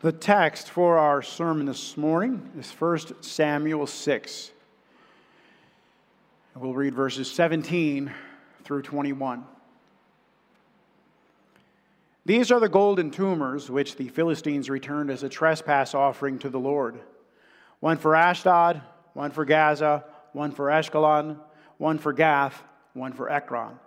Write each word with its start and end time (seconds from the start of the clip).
The 0.00 0.12
text 0.12 0.68
for 0.68 0.98
our 0.98 1.22
sermon 1.22 1.64
this 1.64 1.96
morning 1.96 2.50
is 2.58 2.70
1 2.70 3.22
Samuel 3.22 3.86
6. 3.86 4.50
We'll 6.54 6.74
read 6.74 6.94
verses 6.94 7.30
17 7.30 8.12
through 8.62 8.82
21. 8.82 9.46
These 12.26 12.52
are 12.52 12.60
the 12.60 12.68
golden 12.68 13.10
tumors 13.10 13.70
which 13.70 13.96
the 13.96 14.08
Philistines 14.08 14.68
returned 14.68 15.10
as 15.10 15.22
a 15.22 15.30
trespass 15.30 15.94
offering 15.94 16.38
to 16.40 16.50
the 16.50 16.60
Lord 16.60 17.00
one 17.80 17.96
for 17.96 18.14
Ashdod, 18.14 18.82
one 19.14 19.30
for 19.30 19.46
Gaza, 19.46 20.04
one 20.32 20.50
for 20.50 20.66
Ashkelon, 20.66 21.38
one 21.78 21.96
for 21.96 22.12
Gath, 22.12 22.62
one 22.92 23.14
for 23.14 23.30
Ekron 23.30 23.78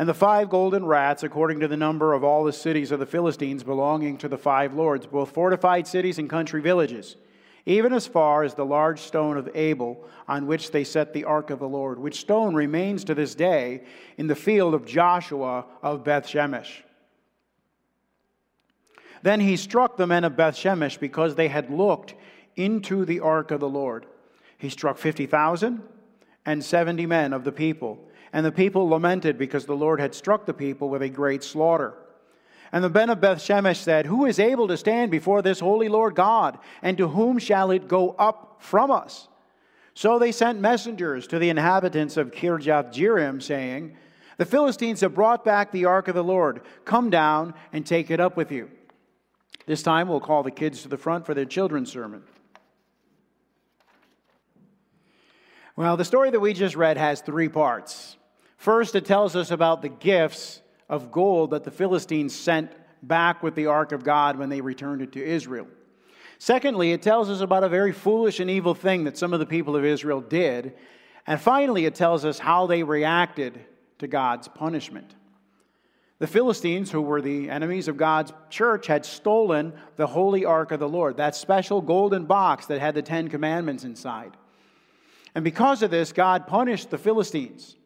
and 0.00 0.08
the 0.08 0.14
five 0.14 0.48
golden 0.48 0.86
rats, 0.86 1.24
according 1.24 1.60
to 1.60 1.68
the 1.68 1.76
number 1.76 2.14
of 2.14 2.24
all 2.24 2.42
the 2.42 2.54
cities 2.54 2.90
of 2.90 3.00
the 3.00 3.04
Philistines 3.04 3.62
belonging 3.62 4.16
to 4.16 4.28
the 4.28 4.38
five 4.38 4.72
lords, 4.72 5.06
both 5.06 5.30
fortified 5.30 5.86
cities 5.86 6.18
and 6.18 6.30
country 6.30 6.62
villages, 6.62 7.16
even 7.66 7.92
as 7.92 8.06
far 8.06 8.42
as 8.42 8.54
the 8.54 8.64
large 8.64 8.98
stone 8.98 9.36
of 9.36 9.50
Abel, 9.54 10.02
on 10.26 10.46
which 10.46 10.70
they 10.70 10.84
set 10.84 11.12
the 11.12 11.24
ark 11.24 11.50
of 11.50 11.58
the 11.58 11.68
Lord, 11.68 11.98
which 11.98 12.18
stone 12.18 12.54
remains 12.54 13.04
to 13.04 13.14
this 13.14 13.34
day 13.34 13.82
in 14.16 14.26
the 14.26 14.34
field 14.34 14.72
of 14.72 14.86
Joshua 14.86 15.66
of 15.82 16.02
Beth 16.02 16.26
Shemesh. 16.26 16.80
Then 19.22 19.40
he 19.40 19.58
struck 19.58 19.98
the 19.98 20.06
men 20.06 20.24
of 20.24 20.34
Beth 20.34 20.56
Shemesh 20.56 20.98
because 20.98 21.34
they 21.34 21.48
had 21.48 21.68
looked 21.68 22.14
into 22.56 23.04
the 23.04 23.20
ark 23.20 23.50
of 23.50 23.60
the 23.60 23.68
Lord. 23.68 24.06
He 24.56 24.70
struck 24.70 24.96
50,000 24.96 25.82
and 26.46 26.64
70 26.64 27.04
men 27.04 27.34
of 27.34 27.44
the 27.44 27.52
people 27.52 28.06
and 28.32 28.46
the 28.46 28.52
people 28.52 28.88
lamented 28.88 29.38
because 29.38 29.66
the 29.66 29.76
Lord 29.76 30.00
had 30.00 30.14
struck 30.14 30.46
the 30.46 30.54
people 30.54 30.88
with 30.88 31.02
a 31.02 31.08
great 31.08 31.42
slaughter. 31.42 31.94
And 32.72 32.84
the 32.84 32.90
men 32.90 33.10
of 33.10 33.20
Beth 33.20 33.38
Shemesh 33.38 33.78
said, 33.78 34.06
Who 34.06 34.26
is 34.26 34.38
able 34.38 34.68
to 34.68 34.76
stand 34.76 35.10
before 35.10 35.42
this 35.42 35.58
holy 35.58 35.88
Lord 35.88 36.14
God? 36.14 36.58
And 36.82 36.96
to 36.98 37.08
whom 37.08 37.38
shall 37.38 37.72
it 37.72 37.88
go 37.88 38.10
up 38.10 38.58
from 38.60 38.90
us? 38.90 39.28
So 39.94 40.18
they 40.18 40.30
sent 40.30 40.60
messengers 40.60 41.26
to 41.26 41.38
the 41.38 41.50
inhabitants 41.50 42.16
of 42.16 42.30
Kirjath 42.30 42.92
Jearim, 42.92 43.42
saying, 43.42 43.96
The 44.36 44.46
Philistines 44.46 45.00
have 45.00 45.14
brought 45.14 45.44
back 45.44 45.72
the 45.72 45.86
ark 45.86 46.06
of 46.06 46.14
the 46.14 46.22
Lord. 46.22 46.62
Come 46.84 47.10
down 47.10 47.54
and 47.72 47.84
take 47.84 48.10
it 48.10 48.20
up 48.20 48.36
with 48.36 48.52
you. 48.52 48.70
This 49.66 49.82
time 49.82 50.08
we'll 50.08 50.20
call 50.20 50.44
the 50.44 50.50
kids 50.52 50.82
to 50.82 50.88
the 50.88 50.96
front 50.96 51.26
for 51.26 51.34
their 51.34 51.44
children's 51.44 51.90
sermon. 51.90 52.22
Well, 55.74 55.96
the 55.96 56.04
story 56.04 56.30
that 56.30 56.40
we 56.40 56.52
just 56.52 56.76
read 56.76 56.96
has 56.98 57.20
three 57.20 57.48
parts. 57.48 58.16
First, 58.60 58.94
it 58.94 59.06
tells 59.06 59.36
us 59.36 59.50
about 59.50 59.80
the 59.80 59.88
gifts 59.88 60.60
of 60.86 61.10
gold 61.10 61.52
that 61.52 61.64
the 61.64 61.70
Philistines 61.70 62.34
sent 62.34 62.70
back 63.02 63.42
with 63.42 63.54
the 63.54 63.64
ark 63.64 63.92
of 63.92 64.04
God 64.04 64.38
when 64.38 64.50
they 64.50 64.60
returned 64.60 65.00
it 65.00 65.12
to 65.12 65.24
Israel. 65.24 65.66
Secondly, 66.36 66.92
it 66.92 67.00
tells 67.00 67.30
us 67.30 67.40
about 67.40 67.64
a 67.64 67.70
very 67.70 67.92
foolish 67.92 68.38
and 68.38 68.50
evil 68.50 68.74
thing 68.74 69.04
that 69.04 69.16
some 69.16 69.32
of 69.32 69.40
the 69.40 69.46
people 69.46 69.76
of 69.76 69.84
Israel 69.86 70.20
did. 70.20 70.74
And 71.26 71.40
finally, 71.40 71.86
it 71.86 71.94
tells 71.94 72.26
us 72.26 72.38
how 72.38 72.66
they 72.66 72.82
reacted 72.82 73.64
to 73.98 74.06
God's 74.06 74.46
punishment. 74.46 75.14
The 76.18 76.26
Philistines, 76.26 76.90
who 76.90 77.00
were 77.00 77.22
the 77.22 77.48
enemies 77.48 77.88
of 77.88 77.96
God's 77.96 78.34
church, 78.50 78.88
had 78.88 79.06
stolen 79.06 79.72
the 79.96 80.06
holy 80.06 80.44
ark 80.44 80.70
of 80.70 80.80
the 80.80 80.86
Lord, 80.88 81.16
that 81.16 81.34
special 81.34 81.80
golden 81.80 82.26
box 82.26 82.66
that 82.66 82.78
had 82.78 82.94
the 82.94 83.00
Ten 83.00 83.28
Commandments 83.28 83.84
inside. 83.84 84.36
And 85.34 85.44
because 85.44 85.82
of 85.82 85.90
this, 85.90 86.12
God 86.12 86.46
punished 86.46 86.90
the 86.90 86.98
Philistines. 86.98 87.76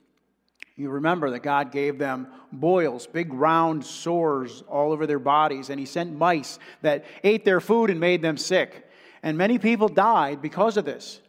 You 0.77 0.91
remember 0.91 1.31
that 1.31 1.43
God 1.45 1.71
gave 1.71 1.99
them 1.99 2.27
boils, 2.51 3.07
big 3.07 3.33
round 3.33 3.85
sores 3.85 4.63
all 4.69 4.91
over 4.91 5.07
their 5.07 5.21
bodies, 5.21 5.71
and 5.71 5.79
He 5.79 5.87
sent 5.87 6.17
mice 6.17 6.59
that 6.83 7.05
ate 7.23 7.45
their 7.45 7.61
food 7.61 7.91
and 7.91 8.01
made 8.01 8.23
them 8.23 8.37
sick. 8.37 8.91
And 9.23 9.39
many 9.39 9.59
people 9.59 9.89
died 9.89 10.43
because 10.43 10.77
of 10.77 10.85
this. 10.85 11.21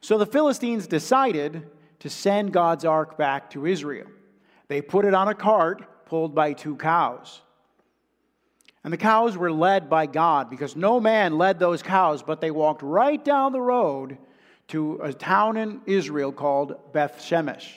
So 0.00 0.16
the 0.16 0.26
Philistines 0.26 0.86
decided 0.86 1.68
to 2.00 2.08
send 2.08 2.52
God's 2.52 2.84
ark 2.84 3.18
back 3.18 3.50
to 3.50 3.66
Israel. 3.66 4.06
They 4.68 4.80
put 4.80 5.04
it 5.04 5.14
on 5.14 5.28
a 5.28 5.34
cart 5.34 6.06
pulled 6.06 6.34
by 6.34 6.52
two 6.54 6.76
cows. 6.76 7.42
And 8.84 8.92
the 8.92 8.98
cows 8.98 9.36
were 9.36 9.52
led 9.52 9.90
by 9.90 10.06
God 10.06 10.48
because 10.48 10.76
no 10.76 10.98
man 10.98 11.36
led 11.36 11.58
those 11.58 11.82
cows, 11.82 12.22
but 12.22 12.40
they 12.40 12.50
walked 12.50 12.82
right 12.82 13.22
down 13.22 13.52
the 13.52 13.60
road 13.60 14.16
to 14.68 15.00
a 15.02 15.12
town 15.12 15.56
in 15.56 15.82
Israel 15.84 16.32
called 16.32 16.92
Beth 16.92 17.20
Shemesh. 17.20 17.68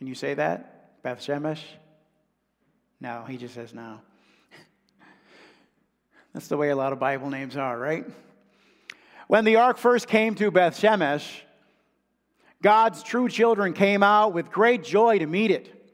Can 0.00 0.06
you 0.06 0.14
say 0.14 0.32
that? 0.32 1.02
Beth 1.02 1.20
Shemesh? 1.20 1.60
No, 3.02 3.22
he 3.28 3.36
just 3.36 3.52
says 3.52 3.74
no. 3.74 4.00
That's 6.32 6.48
the 6.48 6.56
way 6.56 6.70
a 6.70 6.76
lot 6.76 6.94
of 6.94 6.98
Bible 6.98 7.28
names 7.28 7.54
are, 7.54 7.78
right? 7.78 8.06
When 9.28 9.44
the 9.44 9.56
ark 9.56 9.76
first 9.76 10.08
came 10.08 10.34
to 10.36 10.50
Beth 10.50 10.74
Shemesh, 10.80 11.30
God's 12.62 13.02
true 13.02 13.28
children 13.28 13.74
came 13.74 14.02
out 14.02 14.32
with 14.32 14.50
great 14.50 14.84
joy 14.84 15.18
to 15.18 15.26
meet 15.26 15.50
it. 15.50 15.92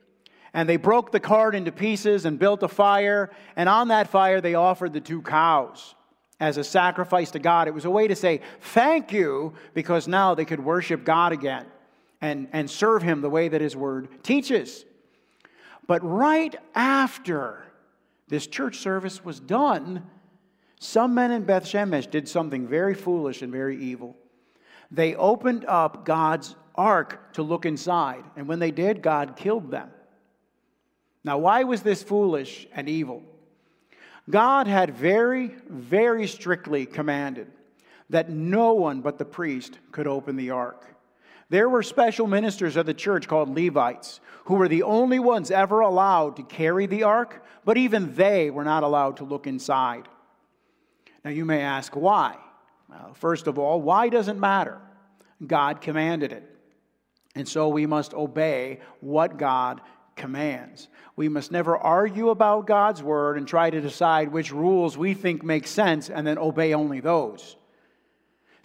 And 0.55 0.69
they 0.69 0.77
broke 0.77 1.11
the 1.11 1.19
cart 1.19 1.56
into 1.56 1.72
pieces 1.72 2.27
and 2.27 2.39
built 2.39 2.62
a 2.62 2.69
fire. 2.69 3.31
And 3.56 3.69
on 3.69 3.89
that 3.89 4.09
fire, 4.09 4.41
they 4.41 4.55
offered 4.55 4.93
the 4.93 5.00
two 5.00 5.21
cows 5.21 5.97
as 6.39 6.59
a 6.59 6.65
sacrifice 6.65 7.33
to 7.33 7.41
God. 7.41 7.66
It 7.66 7.75
was 7.75 7.87
a 7.87 7.91
way 7.91 8.06
to 8.06 8.15
say 8.15 8.41
thank 8.61 9.11
you 9.11 9.55
because 9.75 10.06
now 10.06 10.37
they 10.37 10.45
could 10.45 10.61
worship 10.61 11.03
God 11.03 11.33
again 11.33 11.66
and, 12.21 12.49
and 12.53 12.71
serve 12.71 13.03
him 13.03 13.21
the 13.21 13.31
way 13.31 13.49
that 13.49 13.60
his 13.60 13.77
word 13.77 14.22
teaches. 14.22 14.84
But 15.87 16.03
right 16.03 16.54
after 16.75 17.62
this 18.28 18.47
church 18.47 18.78
service 18.78 19.25
was 19.25 19.38
done, 19.38 20.04
some 20.81 21.15
men 21.15 21.31
in 21.31 21.44
Beth 21.44 21.65
Shemesh 21.65 22.10
did 22.10 22.28
something 22.28 22.66
very 22.66 22.94
foolish 22.94 23.43
and 23.43 23.53
very 23.53 23.81
evil. 23.81 24.16
They 24.91 25.15
opened 25.15 25.65
up 25.66 26.04
God's 26.04 26.54
ark 26.75 27.32
to 27.34 27.43
look 27.43 27.66
inside, 27.66 28.25
and 28.37 28.47
when 28.47 28.59
they 28.59 28.71
did, 28.71 29.03
God 29.03 29.37
killed 29.37 29.71
them. 29.71 29.91
Now, 31.25 31.38
why 31.38 31.65
was 31.65 31.83
this 31.83 32.03
foolish 32.03 32.66
and 32.72 32.88
evil? 32.88 33.22
God 34.28 34.66
had 34.66 34.94
very, 34.94 35.56
very 35.69 36.27
strictly 36.27 36.87
commanded 36.87 37.50
that 38.10 38.31
no 38.31 38.75
one 38.75 39.00
but 39.00 39.19
the 39.19 39.25
priest 39.25 39.78
could 39.93 40.06
open 40.06 40.37
the 40.37 40.50
ark. 40.50 40.96
There 41.49 41.69
were 41.69 41.83
special 41.83 42.27
ministers 42.27 42.77
of 42.77 42.87
the 42.87 42.95
church 42.95 43.29
called 43.29 43.55
Levites 43.55 44.21
who 44.47 44.55
were 44.55 44.69
the 44.69 44.83
only 44.83 45.19
ones 45.19 45.51
ever 45.51 45.81
allowed 45.81 46.37
to 46.37 46.43
carry 46.43 46.87
the 46.87 47.03
ark, 47.03 47.45
but 47.65 47.77
even 47.77 48.15
they 48.15 48.51
were 48.51 48.65
not 48.65 48.83
allowed 48.83 49.19
to 49.19 49.25
look 49.25 49.47
inside. 49.47 50.09
Now 51.25 51.31
you 51.31 51.45
may 51.45 51.61
ask 51.62 51.95
why. 51.95 52.37
Well, 52.89 53.15
first 53.15 53.47
of 53.49 53.59
all, 53.59 53.81
why 53.81 54.09
doesn't 54.09 54.39
matter. 54.39 54.81
God 55.45 55.81
commanded 55.81 56.33
it. 56.33 56.49
And 57.34 57.49
so 57.49 57.69
we 57.69 57.87
must 57.87 58.15
obey 58.15 58.81
what 59.01 59.37
God 59.37 59.81
commands. 60.15 60.89
We 61.17 61.28
must 61.28 61.53
never 61.53 61.77
argue 61.77 62.31
about 62.31 62.67
God's 62.67 63.03
word 63.03 63.37
and 63.37 63.47
try 63.47 63.69
to 63.69 63.81
decide 63.81 64.28
which 64.28 64.53
rules 64.53 64.97
we 64.97 65.15
think 65.15 65.43
make 65.43 65.67
sense 65.67 66.09
and 66.09 66.27
then 66.27 66.39
obey 66.39 66.73
only 66.73 67.01
those. 67.01 67.57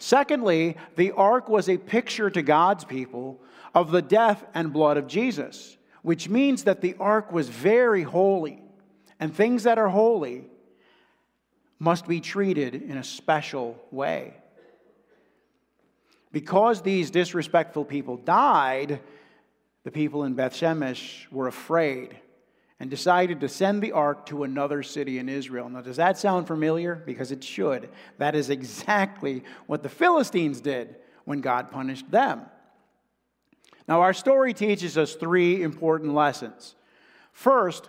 Secondly, 0.02 0.76
the 0.96 1.12
ark 1.12 1.48
was 1.48 1.68
a 1.68 1.78
picture 1.78 2.28
to 2.28 2.42
God's 2.42 2.84
people 2.84 3.40
of 3.72 3.92
the 3.92 4.02
death 4.02 4.44
and 4.52 4.72
blood 4.72 4.96
of 4.96 5.06
Jesus, 5.06 5.76
which 6.02 6.28
means 6.28 6.64
that 6.64 6.80
the 6.80 6.96
ark 6.98 7.30
was 7.30 7.48
very 7.48 8.02
holy, 8.02 8.60
and 9.20 9.32
things 9.32 9.62
that 9.62 9.78
are 9.78 9.88
holy 9.88 10.46
must 11.78 12.08
be 12.08 12.18
treated 12.18 12.74
in 12.74 12.96
a 12.96 13.04
special 13.04 13.80
way. 13.92 14.34
Because 16.32 16.82
these 16.82 17.12
disrespectful 17.12 17.84
people 17.84 18.16
died, 18.16 18.98
the 19.84 19.92
people 19.92 20.24
in 20.24 20.34
Beth 20.34 20.54
Shemesh 20.54 21.30
were 21.30 21.46
afraid 21.46 22.16
and 22.82 22.90
decided 22.90 23.38
to 23.38 23.48
send 23.48 23.80
the 23.80 23.92
ark 23.92 24.26
to 24.26 24.42
another 24.42 24.82
city 24.82 25.20
in 25.20 25.28
Israel. 25.28 25.68
Now, 25.68 25.82
does 25.82 25.98
that 25.98 26.18
sound 26.18 26.48
familiar? 26.48 26.96
Because 26.96 27.30
it 27.30 27.44
should. 27.44 27.88
That 28.18 28.34
is 28.34 28.50
exactly 28.50 29.44
what 29.68 29.84
the 29.84 29.88
Philistines 29.88 30.60
did 30.60 30.96
when 31.24 31.40
God 31.40 31.70
punished 31.70 32.10
them. 32.10 32.42
Now, 33.86 34.00
our 34.00 34.12
story 34.12 34.52
teaches 34.52 34.98
us 34.98 35.14
three 35.14 35.62
important 35.62 36.12
lessons. 36.12 36.74
First, 37.30 37.88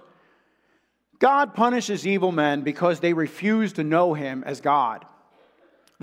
God 1.18 1.56
punishes 1.56 2.06
evil 2.06 2.32
men 2.32 2.62
because 2.62 3.00
they 3.00 3.14
refuse 3.14 3.74
to 3.74 3.84
know 3.84 4.14
him 4.14 4.44
as 4.46 4.62
God. 4.62 5.08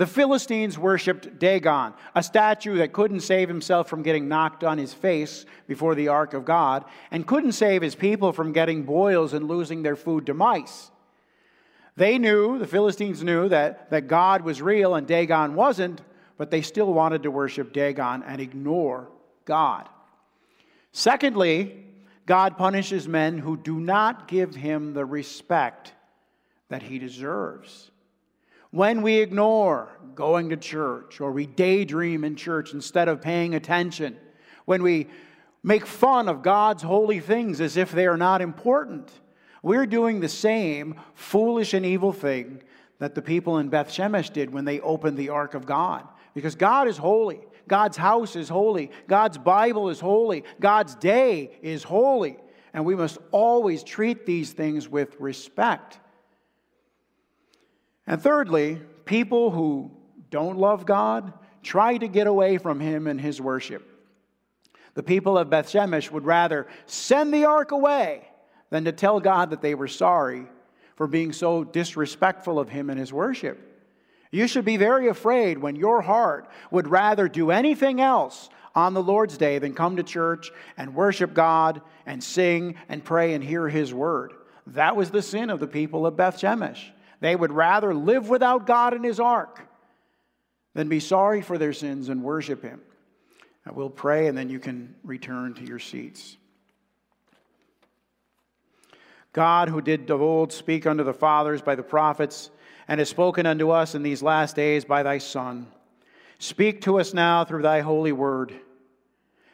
The 0.01 0.07
Philistines 0.07 0.79
worshiped 0.79 1.37
Dagon, 1.37 1.93
a 2.15 2.23
statue 2.23 2.77
that 2.77 2.91
couldn't 2.91 3.19
save 3.19 3.47
himself 3.47 3.87
from 3.87 4.01
getting 4.01 4.27
knocked 4.27 4.63
on 4.63 4.79
his 4.79 4.95
face 4.95 5.45
before 5.67 5.93
the 5.93 6.07
ark 6.07 6.33
of 6.33 6.43
God, 6.43 6.85
and 7.11 7.27
couldn't 7.27 7.51
save 7.51 7.83
his 7.83 7.93
people 7.93 8.33
from 8.33 8.51
getting 8.51 8.81
boils 8.81 9.33
and 9.33 9.47
losing 9.47 9.83
their 9.83 9.95
food 9.95 10.25
to 10.25 10.33
mice. 10.33 10.89
They 11.97 12.17
knew, 12.17 12.57
the 12.57 12.65
Philistines 12.65 13.23
knew, 13.23 13.47
that, 13.49 13.91
that 13.91 14.07
God 14.07 14.41
was 14.41 14.59
real 14.59 14.95
and 14.95 15.05
Dagon 15.05 15.53
wasn't, 15.53 16.01
but 16.35 16.49
they 16.49 16.63
still 16.63 16.91
wanted 16.91 17.21
to 17.21 17.29
worship 17.29 17.71
Dagon 17.71 18.23
and 18.23 18.41
ignore 18.41 19.07
God. 19.45 19.87
Secondly, 20.91 21.85
God 22.25 22.57
punishes 22.57 23.07
men 23.07 23.37
who 23.37 23.55
do 23.55 23.79
not 23.79 24.27
give 24.27 24.55
him 24.55 24.95
the 24.95 25.05
respect 25.05 25.93
that 26.69 26.81
he 26.81 26.97
deserves. 26.97 27.90
When 28.71 29.01
we 29.01 29.17
ignore 29.17 29.89
going 30.15 30.49
to 30.49 30.57
church 30.57 31.21
or 31.21 31.31
we 31.31 31.45
daydream 31.45 32.23
in 32.23 32.35
church 32.35 32.73
instead 32.73 33.07
of 33.07 33.21
paying 33.21 33.55
attention, 33.55 34.17
when 34.65 34.81
we 34.81 35.07
make 35.63 35.85
fun 35.85 36.27
of 36.27 36.41
God's 36.41 36.81
holy 36.81 37.19
things 37.19 37.61
as 37.61 37.77
if 37.77 37.91
they 37.91 38.07
are 38.07 38.17
not 38.17 38.41
important, 38.41 39.11
we're 39.61 39.85
doing 39.85 40.19
the 40.19 40.29
same 40.29 40.95
foolish 41.13 41.73
and 41.73 41.85
evil 41.85 42.11
thing 42.11 42.63
that 42.99 43.15
the 43.15 43.21
people 43.21 43.57
in 43.57 43.69
Beth 43.69 43.89
Shemesh 43.89 44.31
did 44.31 44.51
when 44.51 44.65
they 44.65 44.79
opened 44.79 45.17
the 45.17 45.29
ark 45.29 45.53
of 45.53 45.65
God. 45.65 46.07
Because 46.33 46.55
God 46.55 46.87
is 46.87 46.97
holy. 46.97 47.41
God's 47.67 47.97
house 47.97 48.35
is 48.35 48.47
holy. 48.47 48.91
God's 49.07 49.37
Bible 49.37 49.89
is 49.89 49.99
holy. 49.99 50.43
God's 50.59 50.95
day 50.95 51.57
is 51.61 51.83
holy. 51.83 52.37
And 52.73 52.85
we 52.85 52.95
must 52.95 53.17
always 53.31 53.83
treat 53.83 54.25
these 54.25 54.53
things 54.53 54.87
with 54.87 55.19
respect. 55.19 55.99
And 58.07 58.21
thirdly, 58.21 58.81
people 59.05 59.51
who 59.51 59.91
don't 60.29 60.57
love 60.57 60.85
God 60.85 61.33
try 61.63 61.97
to 61.97 62.07
get 62.07 62.27
away 62.27 62.57
from 62.57 62.79
Him 62.79 63.07
and 63.07 63.19
His 63.19 63.39
worship. 63.39 63.87
The 64.93 65.03
people 65.03 65.37
of 65.37 65.49
Beth 65.49 65.69
Shemesh 65.69 66.11
would 66.11 66.25
rather 66.25 66.67
send 66.85 67.33
the 67.33 67.45
ark 67.45 67.71
away 67.71 68.27
than 68.69 68.85
to 68.85 68.91
tell 68.91 69.19
God 69.19 69.51
that 69.51 69.61
they 69.61 69.75
were 69.75 69.87
sorry 69.87 70.45
for 70.95 71.07
being 71.07 71.33
so 71.33 71.63
disrespectful 71.63 72.59
of 72.59 72.69
Him 72.69 72.89
and 72.89 72.99
His 72.99 73.13
worship. 73.13 73.67
You 74.31 74.47
should 74.47 74.65
be 74.65 74.77
very 74.77 75.07
afraid 75.07 75.57
when 75.57 75.75
your 75.75 76.01
heart 76.01 76.49
would 76.71 76.87
rather 76.87 77.27
do 77.27 77.51
anything 77.51 77.99
else 77.99 78.49
on 78.73 78.93
the 78.93 79.03
Lord's 79.03 79.37
day 79.37 79.59
than 79.59 79.73
come 79.73 79.97
to 79.97 80.03
church 80.03 80.51
and 80.77 80.95
worship 80.95 81.33
God 81.33 81.81
and 82.05 82.23
sing 82.23 82.75
and 82.87 83.03
pray 83.03 83.33
and 83.33 83.43
hear 83.43 83.67
His 83.67 83.93
word. 83.93 84.33
That 84.67 84.95
was 84.95 85.11
the 85.11 85.21
sin 85.21 85.49
of 85.49 85.59
the 85.59 85.67
people 85.67 86.05
of 86.05 86.15
Beth 86.15 86.37
Shemesh. 86.37 86.91
They 87.21 87.35
would 87.35 87.53
rather 87.53 87.93
live 87.93 88.27
without 88.27 88.67
God 88.67 88.93
and 88.93 89.05
His 89.05 89.19
ark 89.19 89.61
than 90.73 90.89
be 90.89 90.99
sorry 90.99 91.41
for 91.41 91.57
their 91.57 91.73
sins 91.73 92.09
and 92.09 92.23
worship 92.23 92.61
Him. 92.61 92.81
I 93.65 93.71
will 93.71 93.89
pray 93.89 94.27
and 94.27 94.37
then 94.37 94.49
you 94.49 94.59
can 94.59 94.95
return 95.03 95.53
to 95.53 95.65
your 95.65 95.79
seats. 95.79 96.37
God, 99.33 99.69
who 99.69 99.81
did 99.81 100.09
of 100.09 100.21
old 100.21 100.51
speak 100.51 100.85
unto 100.85 101.03
the 101.03 101.13
fathers 101.13 101.61
by 101.61 101.75
the 101.75 101.83
prophets, 101.83 102.49
and 102.87 102.99
has 102.99 103.07
spoken 103.07 103.45
unto 103.45 103.69
us 103.69 103.95
in 103.95 104.03
these 104.03 104.21
last 104.21 104.55
days 104.55 104.83
by 104.83 105.03
thy 105.03 105.19
Son, 105.19 105.67
speak 106.39 106.81
to 106.81 106.99
us 106.99 107.13
now 107.13 107.45
through 107.45 107.61
thy 107.61 107.79
holy 107.79 108.11
word. 108.11 108.53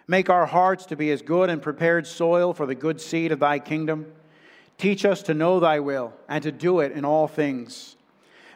Make 0.08 0.30
our 0.30 0.46
hearts 0.46 0.86
to 0.88 0.96
be 0.96 1.12
as 1.12 1.22
good 1.22 1.50
and 1.50 1.62
prepared 1.62 2.08
soil 2.08 2.54
for 2.54 2.66
the 2.66 2.74
good 2.74 3.00
seed 3.00 3.32
of 3.32 3.40
thy 3.40 3.60
kingdom. 3.60 4.12
Teach 4.78 5.06
us 5.06 5.24
to 5.24 5.34
know 5.34 5.60
thy 5.60 5.80
will 5.80 6.14
and 6.30 6.44
to 6.44 6.52
do 6.52 6.82
it 6.82 6.92
in 6.92 7.04
all 7.04 7.28
things. 7.28 7.96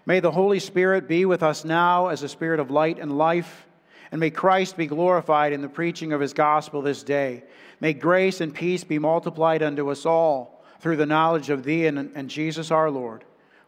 May 0.06 0.20
the 0.20 0.32
Holy 0.32 0.60
Spirit 0.60 1.08
be 1.08 1.26
with 1.26 1.44
us 1.44 1.66
now 1.66 2.08
as 2.08 2.24
a 2.24 2.30
spirit 2.30 2.60
of 2.60 2.72
light 2.72 3.00
and 3.00 3.18
life. 3.18 3.68
And 4.12 4.20
may 4.20 4.30
Christ 4.30 4.78
be 4.78 4.88
glorified 4.88 5.54
in 5.54 5.62
the 5.62 5.70
preaching 5.70 6.12
of 6.12 6.22
his 6.22 6.34
gospel 6.34 6.82
this 6.82 7.02
day. 7.02 7.44
May 7.80 7.94
grace 7.94 8.42
and 8.42 8.54
peace 8.54 8.84
be 8.84 9.00
multiplied 9.00 9.64
unto 9.64 9.90
us 9.90 10.06
all 10.06 10.64
through 10.80 10.98
the 10.98 11.06
knowledge 11.06 11.50
of 11.50 11.64
thee 11.64 11.86
and, 11.86 12.12
and 12.14 12.30
Jesus 12.30 12.72
our 12.72 12.92
Lord. 12.92 13.24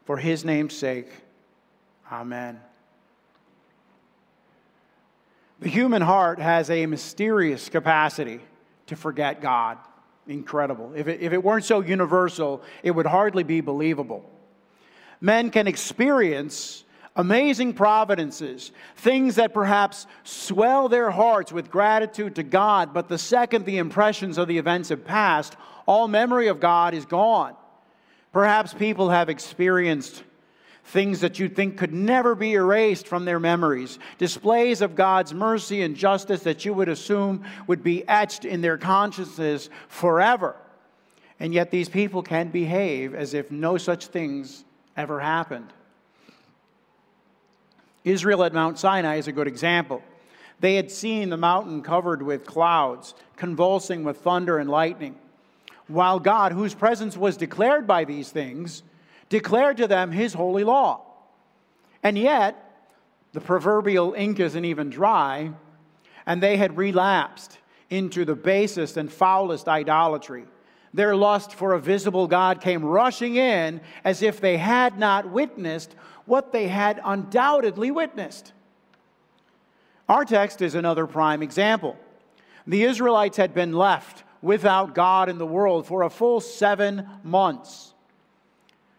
For 0.06 0.18
his 0.18 0.44
name's 0.44 0.76
sake. 0.76 1.08
Amen. 2.12 2.60
The 5.60 5.70
human 5.70 6.02
heart 6.02 6.40
has 6.40 6.70
a 6.70 6.86
mysterious 6.88 7.70
capacity 7.70 8.42
to 8.88 8.98
forget 8.98 9.42
God. 9.42 9.78
Incredible. 10.28 10.94
If 10.96 11.08
it, 11.08 11.22
if 11.22 11.34
it 11.34 11.44
weren't 11.44 11.66
so 11.66 11.82
universal, 11.82 12.62
it 12.82 12.92
would 12.92 13.06
hardly 13.06 13.44
be 13.44 13.62
believable. 13.62 14.30
Men 15.20 15.50
can 15.50 15.68
experience 15.68 16.84
amazing 17.16 17.74
providences, 17.74 18.72
things 18.96 19.36
that 19.36 19.54
perhaps 19.54 20.08
swell 20.24 20.90
their 20.90 21.12
hearts 21.12 21.52
with 21.52 21.70
gratitude 21.70 22.36
to 22.36 22.44
God, 22.44 22.94
but 22.94 23.08
the 23.08 23.18
second 23.18 23.66
the 23.66 23.78
impressions 23.78 24.38
of 24.38 24.48
the 24.48 24.58
events 24.58 24.90
have 24.90 25.06
passed, 25.06 25.56
all 25.86 26.08
memory 26.08 26.48
of 26.48 26.60
God 26.60 26.94
is 26.94 27.06
gone. 27.06 27.56
Perhaps 28.32 28.74
people 28.74 29.10
have 29.10 29.30
experienced 29.30 30.24
things 30.86 31.22
that 31.22 31.40
you 31.40 31.48
think 31.48 31.78
could 31.78 31.94
never 31.94 32.36
be 32.36 32.54
erased 32.54 33.08
from 33.08 33.26
their 33.26 33.40
memories, 33.40 34.00
displays 34.18 34.82
of 34.82 34.96
God's 34.96 35.34
mercy 35.34 35.82
and 35.82 35.96
justice 35.96 36.44
that 36.44 36.66
you 36.66 36.74
would 36.74 36.90
assume 36.90 37.44
would 37.68 37.84
be 37.84 38.08
etched 38.08 38.46
in 38.46 38.62
their 38.62 38.78
consciences 38.78 39.70
forever. 39.88 40.56
And 41.40 41.54
yet 41.54 41.72
these 41.72 41.90
people 41.90 42.22
can 42.22 42.50
behave 42.50 43.16
as 43.16 43.34
if 43.34 43.50
no 43.50 43.78
such 43.78 44.08
things 44.08 44.66
ever 44.96 45.20
happened. 45.20 45.72
Israel 48.04 48.44
at 48.44 48.54
Mount 48.54 48.78
Sinai 48.78 49.16
is 49.16 49.28
a 49.28 49.32
good 49.32 49.48
example. 49.48 50.04
They 50.60 50.76
had 50.76 50.92
seen 50.92 51.30
the 51.30 51.38
mountain 51.38 51.82
covered 51.82 52.22
with 52.22 52.46
clouds, 52.46 53.16
convulsing 53.36 54.04
with 54.04 54.18
thunder 54.18 54.58
and 54.58 54.70
lightning, 54.70 55.16
while 55.88 56.20
God, 56.20 56.52
whose 56.52 56.74
presence 56.74 57.18
was 57.18 57.38
declared 57.38 57.88
by 57.88 58.06
these 58.06 58.30
things, 58.30 58.84
declared 59.34 59.78
to 59.78 59.88
them 59.88 60.12
his 60.12 60.32
holy 60.36 60.64
law. 60.64 61.02
And 62.04 62.20
yet, 62.20 62.54
the 63.32 63.42
proverbial 63.42 64.14
ink 64.14 64.40
isn't 64.40 64.64
even 64.64 64.92
dry, 64.92 65.54
and 66.28 66.40
they 66.40 66.56
had 66.56 66.78
relapsed 66.78 67.58
into 67.90 68.26
the 68.26 68.36
basest 68.36 68.96
and 68.96 69.12
foulest 69.12 69.68
idolatry. 69.68 70.46
Their 70.94 71.16
lust 71.16 71.56
for 71.56 71.74
a 71.74 71.80
visible 71.80 72.28
God 72.28 72.62
came 72.62 72.86
rushing 72.86 73.36
in 73.36 73.82
as 74.04 74.22
if 74.22 74.40
they 74.40 74.58
had 74.58 75.00
not 75.00 75.32
witnessed 75.32 75.96
what 76.26 76.52
they 76.52 76.68
had 76.68 77.02
undoubtedly 77.04 77.90
witnessed. 77.90 78.54
Our 80.08 80.26
text 80.26 80.62
is 80.62 80.76
another 80.76 81.08
prime 81.08 81.42
example. 81.42 81.98
The 82.68 82.84
Israelites 82.84 83.38
had 83.38 83.56
been 83.56 83.74
left 83.74 84.26
without 84.44 84.94
God 84.94 85.28
in 85.28 85.40
the 85.40 85.48
world 85.48 85.88
for 85.88 86.04
a 86.04 86.12
full 86.12 86.40
seven 86.40 87.10
months. 87.24 87.93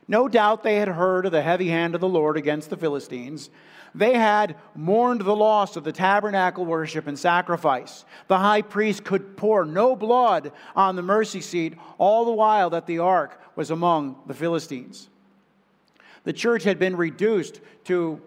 No 0.06 0.28
doubt 0.28 0.62
they 0.62 0.76
had 0.76 0.88
heard 0.88 1.26
of 1.26 1.32
the 1.32 1.42
heavy 1.42 1.68
hand 1.68 1.94
of 1.94 2.00
the 2.00 2.08
Lord 2.08 2.36
against 2.36 2.70
the 2.70 2.76
Philistines. 2.76 3.50
They 3.94 4.14
had 4.14 4.56
mourned 4.74 5.20
the 5.20 5.36
loss 5.36 5.76
of 5.76 5.84
the 5.84 5.92
tabernacle 5.92 6.66
worship 6.66 7.06
and 7.06 7.18
sacrifice. 7.18 8.04
The 8.28 8.38
high 8.38 8.62
priest 8.62 9.04
could 9.04 9.36
pour 9.36 9.64
no 9.64 9.96
blood 9.96 10.52
on 10.74 10.96
the 10.96 11.02
mercy 11.02 11.40
seat, 11.40 11.74
all 11.96 12.24
the 12.24 12.32
while 12.32 12.70
that 12.70 12.86
the 12.86 12.98
ark 12.98 13.40
was 13.56 13.70
among 13.70 14.20
the 14.26 14.34
Philistines 14.34 15.08
the 16.24 16.32
church 16.32 16.64
had 16.64 16.78
been 16.78 16.96
reduced 16.96 17.60
to 17.84 18.20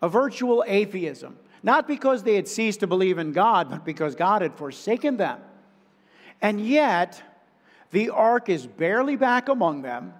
a 0.00 0.08
virtual 0.08 0.64
atheism, 0.66 1.38
not 1.62 1.86
because 1.86 2.22
they 2.22 2.34
had 2.34 2.48
ceased 2.48 2.80
to 2.80 2.86
believe 2.86 3.18
in 3.18 3.32
God, 3.32 3.70
but 3.70 3.84
because 3.84 4.14
God 4.14 4.42
had 4.42 4.54
forsaken 4.54 5.18
them. 5.18 5.38
And 6.40 6.60
yet, 6.60 7.22
the 7.92 8.10
ark 8.10 8.48
is 8.48 8.66
barely 8.66 9.14
back 9.14 9.48
among 9.48 9.82
them. 9.82 10.14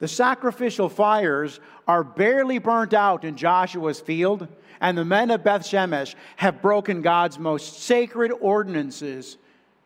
The 0.00 0.08
sacrificial 0.08 0.88
fires 0.88 1.60
are 1.86 2.02
barely 2.02 2.58
burnt 2.58 2.94
out 2.94 3.24
in 3.24 3.36
Joshua's 3.36 4.00
field, 4.00 4.48
and 4.80 4.96
the 4.96 5.04
men 5.04 5.30
of 5.30 5.44
Beth 5.44 5.62
Shemesh 5.62 6.14
have 6.36 6.62
broken 6.62 7.02
God's 7.02 7.38
most 7.38 7.82
sacred 7.82 8.32
ordinances 8.40 9.36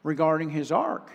regarding 0.04 0.50
his 0.50 0.70
ark. 0.70 1.10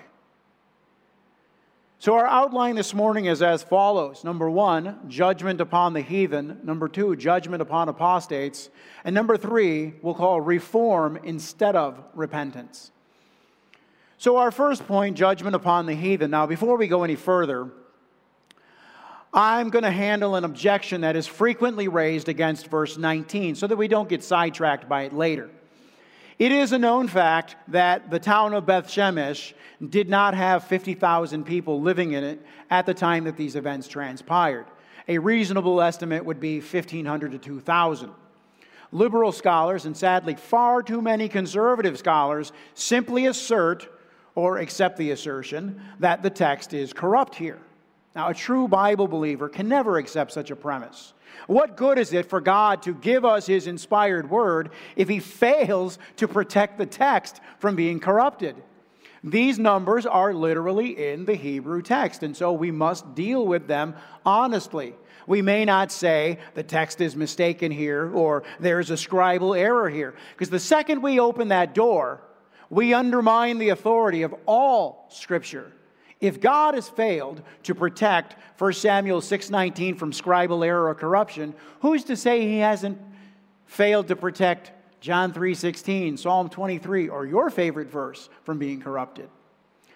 So, 2.02 2.14
our 2.14 2.28
outline 2.28 2.76
this 2.76 2.94
morning 2.94 3.26
is 3.26 3.42
as 3.42 3.62
follows 3.62 4.24
Number 4.24 4.50
one, 4.50 5.00
judgment 5.10 5.60
upon 5.60 5.94
the 5.94 6.02
heathen. 6.02 6.60
Number 6.64 6.88
two, 6.88 7.16
judgment 7.16 7.62
upon 7.62 7.90
apostates. 7.90 8.70
And 9.04 9.14
number 9.14 9.36
three, 9.36 9.96
we'll 10.02 10.14
call 10.14 10.40
reform 10.40 11.20
instead 11.24 11.76
of 11.76 12.02
repentance. 12.16 12.92
So, 14.18 14.38
our 14.38 14.52
first 14.52 14.88
point, 14.88 15.18
judgment 15.18 15.56
upon 15.56 15.86
the 15.86 15.96
heathen. 15.96 16.32
Now, 16.32 16.46
before 16.46 16.78
we 16.78 16.88
go 16.88 17.04
any 17.04 17.16
further, 17.16 17.70
I'm 19.34 19.70
going 19.70 19.84
to 19.84 19.92
handle 19.92 20.36
an 20.36 20.44
objection 20.44 21.02
that 21.02 21.16
is 21.16 21.28
frequently 21.28 21.88
raised 21.88 22.30
against 22.30 22.68
verse 22.68 22.98
19 22.98 23.56
so 23.56 23.68
that 23.68 23.76
we 23.76 23.88
don't 23.88 24.10
get 24.10 24.24
sidetracked 24.24 24.90
by 24.90 25.04
it 25.04 25.14
later. 25.14 25.50
It 26.40 26.52
is 26.52 26.72
a 26.72 26.80
known 26.80 27.08
fact 27.08 27.56
that 27.68 28.10
the 28.10 28.20
town 28.20 28.54
of 28.54 28.66
Beth 28.66 28.88
Shemesh 28.88 29.54
did 29.88 30.10
not 30.10 30.34
have 30.34 30.64
50,000 30.64 31.44
people 31.44 31.82
living 31.82 32.14
in 32.14 32.24
it 32.24 32.44
at 32.70 32.86
the 32.86 32.94
time 32.94 33.26
that 33.26 33.38
these 33.38 33.56
events 33.56 33.88
transpired. 33.88 34.66
A 35.08 35.18
reasonable 35.18 35.82
estimate 35.82 36.26
would 36.26 36.40
be 36.40 36.60
1,500 36.60 37.32
to 37.34 37.38
2,000. 37.38 38.12
Liberal 38.92 39.32
scholars, 39.32 39.86
and 39.86 39.96
sadly 39.96 40.36
far 40.36 40.82
too 40.82 41.02
many 41.02 41.28
conservative 41.28 42.00
scholars, 42.00 42.52
simply 42.74 43.28
assert 43.28 43.88
or 44.34 44.58
accept 44.58 44.98
the 44.98 45.12
assertion 45.12 45.82
that 46.00 46.24
the 46.24 46.30
text 46.30 46.74
is 46.74 46.94
corrupt 46.94 47.36
here. 47.36 47.60
Now, 48.16 48.30
a 48.30 48.34
true 48.34 48.68
Bible 48.68 49.08
believer 49.08 49.50
can 49.50 49.70
never 49.70 49.98
accept 49.98 50.32
such 50.32 50.52
a 50.52 50.56
premise. 50.56 51.14
What 51.48 51.78
good 51.78 51.98
is 51.98 52.12
it 52.14 52.26
for 52.26 52.42
God 52.42 52.82
to 52.84 52.94
give 52.94 53.24
us 53.24 53.46
His 53.46 53.68
inspired 53.68 54.30
word 54.30 54.72
if 54.96 55.08
He 55.08 55.20
fails 55.20 56.00
to 56.18 56.28
protect 56.28 56.78
the 56.78 56.86
text 56.86 57.40
from 57.60 57.76
being 57.76 58.00
corrupted? 58.00 58.56
These 59.24 59.60
numbers 59.60 60.06
are 60.06 60.34
literally 60.34 61.12
in 61.12 61.26
the 61.26 61.36
Hebrew 61.36 61.82
text, 61.82 62.24
and 62.24 62.36
so 62.36 62.54
we 62.54 62.72
must 62.72 63.16
deal 63.16 63.46
with 63.46 63.68
them 63.68 63.96
honestly. 64.26 64.96
We 65.28 65.42
may 65.42 65.66
not 65.66 65.92
say 65.92 66.40
the 66.56 66.64
text 66.64 67.02
is 67.02 67.16
mistaken 67.16 67.72
here 67.72 68.12
or 68.16 68.44
there's 68.60 68.90
a 68.90 68.96
scribal 68.96 69.58
error 69.58 69.90
here. 69.90 70.16
Because 70.32 70.50
the 70.50 70.60
second 70.60 71.04
we 71.04 71.20
open 71.20 71.50
that 71.50 71.76
door, 71.76 72.22
we 72.70 72.94
undermine 72.94 73.60
the 73.60 73.70
authority 73.70 74.24
of 74.24 74.34
all 74.46 75.08
Scripture. 75.10 75.72
If 76.22 76.42
God 76.42 76.74
has 76.74 76.90
failed 76.90 77.42
to 77.64 77.74
protect 77.74 78.36
1 78.58 78.82
Samuel 78.82 79.22
6:19 79.22 79.96
from 79.96 80.12
scribal 80.12 80.66
error 80.66 80.90
or 80.90 80.96
corruption, 80.96 81.54
who's 81.82 82.04
to 82.06 82.18
say 82.18 82.42
he 82.42 82.58
hasn't 82.58 83.00
failed 83.66 84.08
to 84.10 84.16
protect 84.16 84.72
John 85.00 85.32
3:16, 85.32 86.18
Psalm 86.18 86.50
23 86.50 87.08
or 87.08 87.26
your 87.26 87.50
favorite 87.50 87.90
verse 87.90 88.30
from 88.44 88.58
being 88.58 88.82
corrupted? 88.82 89.30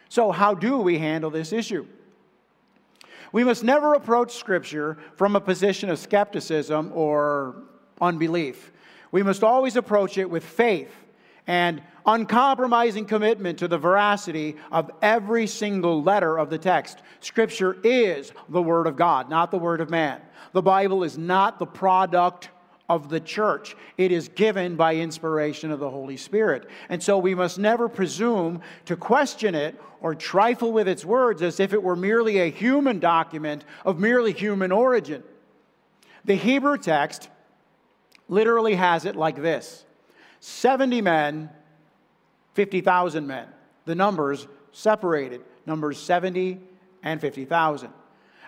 So 0.08 0.32
how 0.32 0.54
do 0.54 0.78
we 0.78 0.98
handle 0.98 1.30
this 1.30 1.52
issue? 1.52 1.86
We 3.34 3.44
must 3.44 3.64
never 3.64 3.96
approach 3.96 4.36
scripture 4.36 4.98
from 5.16 5.36
a 5.36 5.42
position 5.42 5.90
of 5.90 6.00
skepticism 6.00 6.92
or 6.94 7.56
unbelief. 8.00 8.72
We 9.12 9.24
must 9.24 9.44
always 9.44 9.76
approach 9.76 10.18
it 10.18 10.30
with 10.30 10.46
faith 10.46 11.03
and 11.48 11.82
uncompromising 12.06 13.06
commitment 13.06 13.60
to 13.60 13.68
the 13.68 13.78
veracity 13.78 14.56
of 14.72 14.92
every 15.02 15.48
single 15.48 16.04
letter 16.04 16.38
of 16.38 16.50
the 16.50 16.58
text. 16.58 17.00
Scripture 17.20 17.78
is 17.84 18.32
the 18.50 18.62
Word 18.62 18.88
of 18.88 18.96
God, 18.96 19.30
not 19.30 19.52
the 19.52 19.58
Word 19.58 19.82
of 19.82 19.90
man. 19.90 20.22
The 20.52 20.62
Bible 20.62 21.04
is 21.04 21.18
not 21.18 21.60
the 21.60 21.66
product 21.66 22.50
of 22.90 23.10
the 23.10 23.20
church. 23.20 23.76
It 23.98 24.12
is 24.12 24.28
given 24.28 24.76
by 24.76 24.96
inspiration 24.96 25.72
of 25.72 25.80
the 25.80 25.90
Holy 25.90 26.18
Spirit. 26.18 26.68
And 26.90 27.02
so 27.02 27.18
we 27.18 27.34
must 27.34 27.58
never 27.58 27.88
presume 27.88 28.62
to 28.86 28.96
question 28.96 29.56
it 29.56 29.80
or 30.02 30.14
trifle 30.14 30.74
with 30.74 30.88
its 30.88 31.06
words 31.06 31.42
as 31.42 31.60
if 31.60 31.74
it 31.74 31.82
were 31.82 31.96
merely 31.96 32.40
a 32.40 32.52
human 32.52 33.00
document 33.00 33.64
of 33.86 34.00
merely 34.00 34.34
human 34.34 34.72
origin. 34.72 35.24
The 36.26 36.36
Hebrew 36.36 36.78
text 36.78 37.30
literally 38.28 38.76
has 38.76 39.06
it 39.06 39.16
like 39.16 39.42
this 39.42 39.86
70 40.46 41.00
men, 41.00 41.50
50,000 42.54 43.26
men. 43.26 43.48
The 43.86 43.96
numbers 43.96 44.46
separated, 44.74 45.40
numbers 45.66 45.98
70 45.98 46.60
and 47.02 47.22
50,000. 47.22 47.90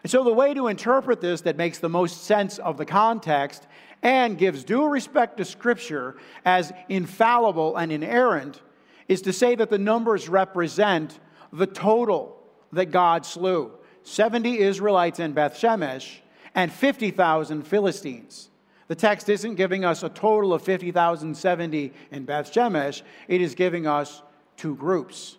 And 0.03 0.11
so, 0.11 0.25
the 0.25 0.33
way 0.33 0.53
to 0.53 0.67
interpret 0.67 1.21
this 1.21 1.39
that 1.41 1.55
makes 1.55 1.77
the 1.77 1.87
most 1.87 2.25
sense 2.25 2.59
of 2.59 2.75
the 2.75 2.85
context 2.85 3.65
and 4.03 4.37
gives 4.37 4.65
due 4.65 4.85
respect 4.87 5.37
to 5.37 5.45
Scripture 5.45 6.17
as 6.43 6.73
infallible 6.89 7.77
and 7.77 7.93
inerrant 7.93 8.61
is 9.07 9.21
to 9.21 9.31
say 9.31 9.55
that 9.55 9.69
the 9.69 9.77
numbers 9.77 10.27
represent 10.27 11.17
the 11.53 11.65
total 11.65 12.37
that 12.73 12.91
God 12.91 13.25
slew 13.25 13.71
70 14.03 14.59
Israelites 14.59 15.21
in 15.21 15.31
Beth 15.31 15.57
Shemesh 15.57 16.17
and 16.53 16.73
50,000 16.73 17.63
Philistines. 17.63 18.49
The 18.87 18.95
text 18.95 19.29
isn't 19.29 19.55
giving 19.55 19.83
us 19.83 20.03
a 20.03 20.09
total 20.09 20.53
of 20.53 20.61
50,070 20.61 21.93
in 22.11 22.25
Beth 22.25 22.51
Shemesh, 22.51 23.01
it 23.27 23.41
is 23.41 23.55
giving 23.55 23.87
us 23.87 24.21
two 24.57 24.75
groups. 24.75 25.37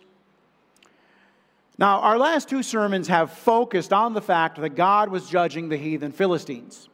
Now, 1.77 1.99
our 1.99 2.17
last 2.17 2.49
two 2.49 2.63
sermons 2.63 3.07
have 3.07 3.31
focused 3.31 3.93
on 3.93 4.13
the 4.13 4.21
fact 4.21 4.59
that 4.59 4.75
God 4.75 5.09
was 5.09 5.29
judging 5.29 5.69
the 5.69 5.77
heathen 5.77 6.11
Philistines. 6.11 6.89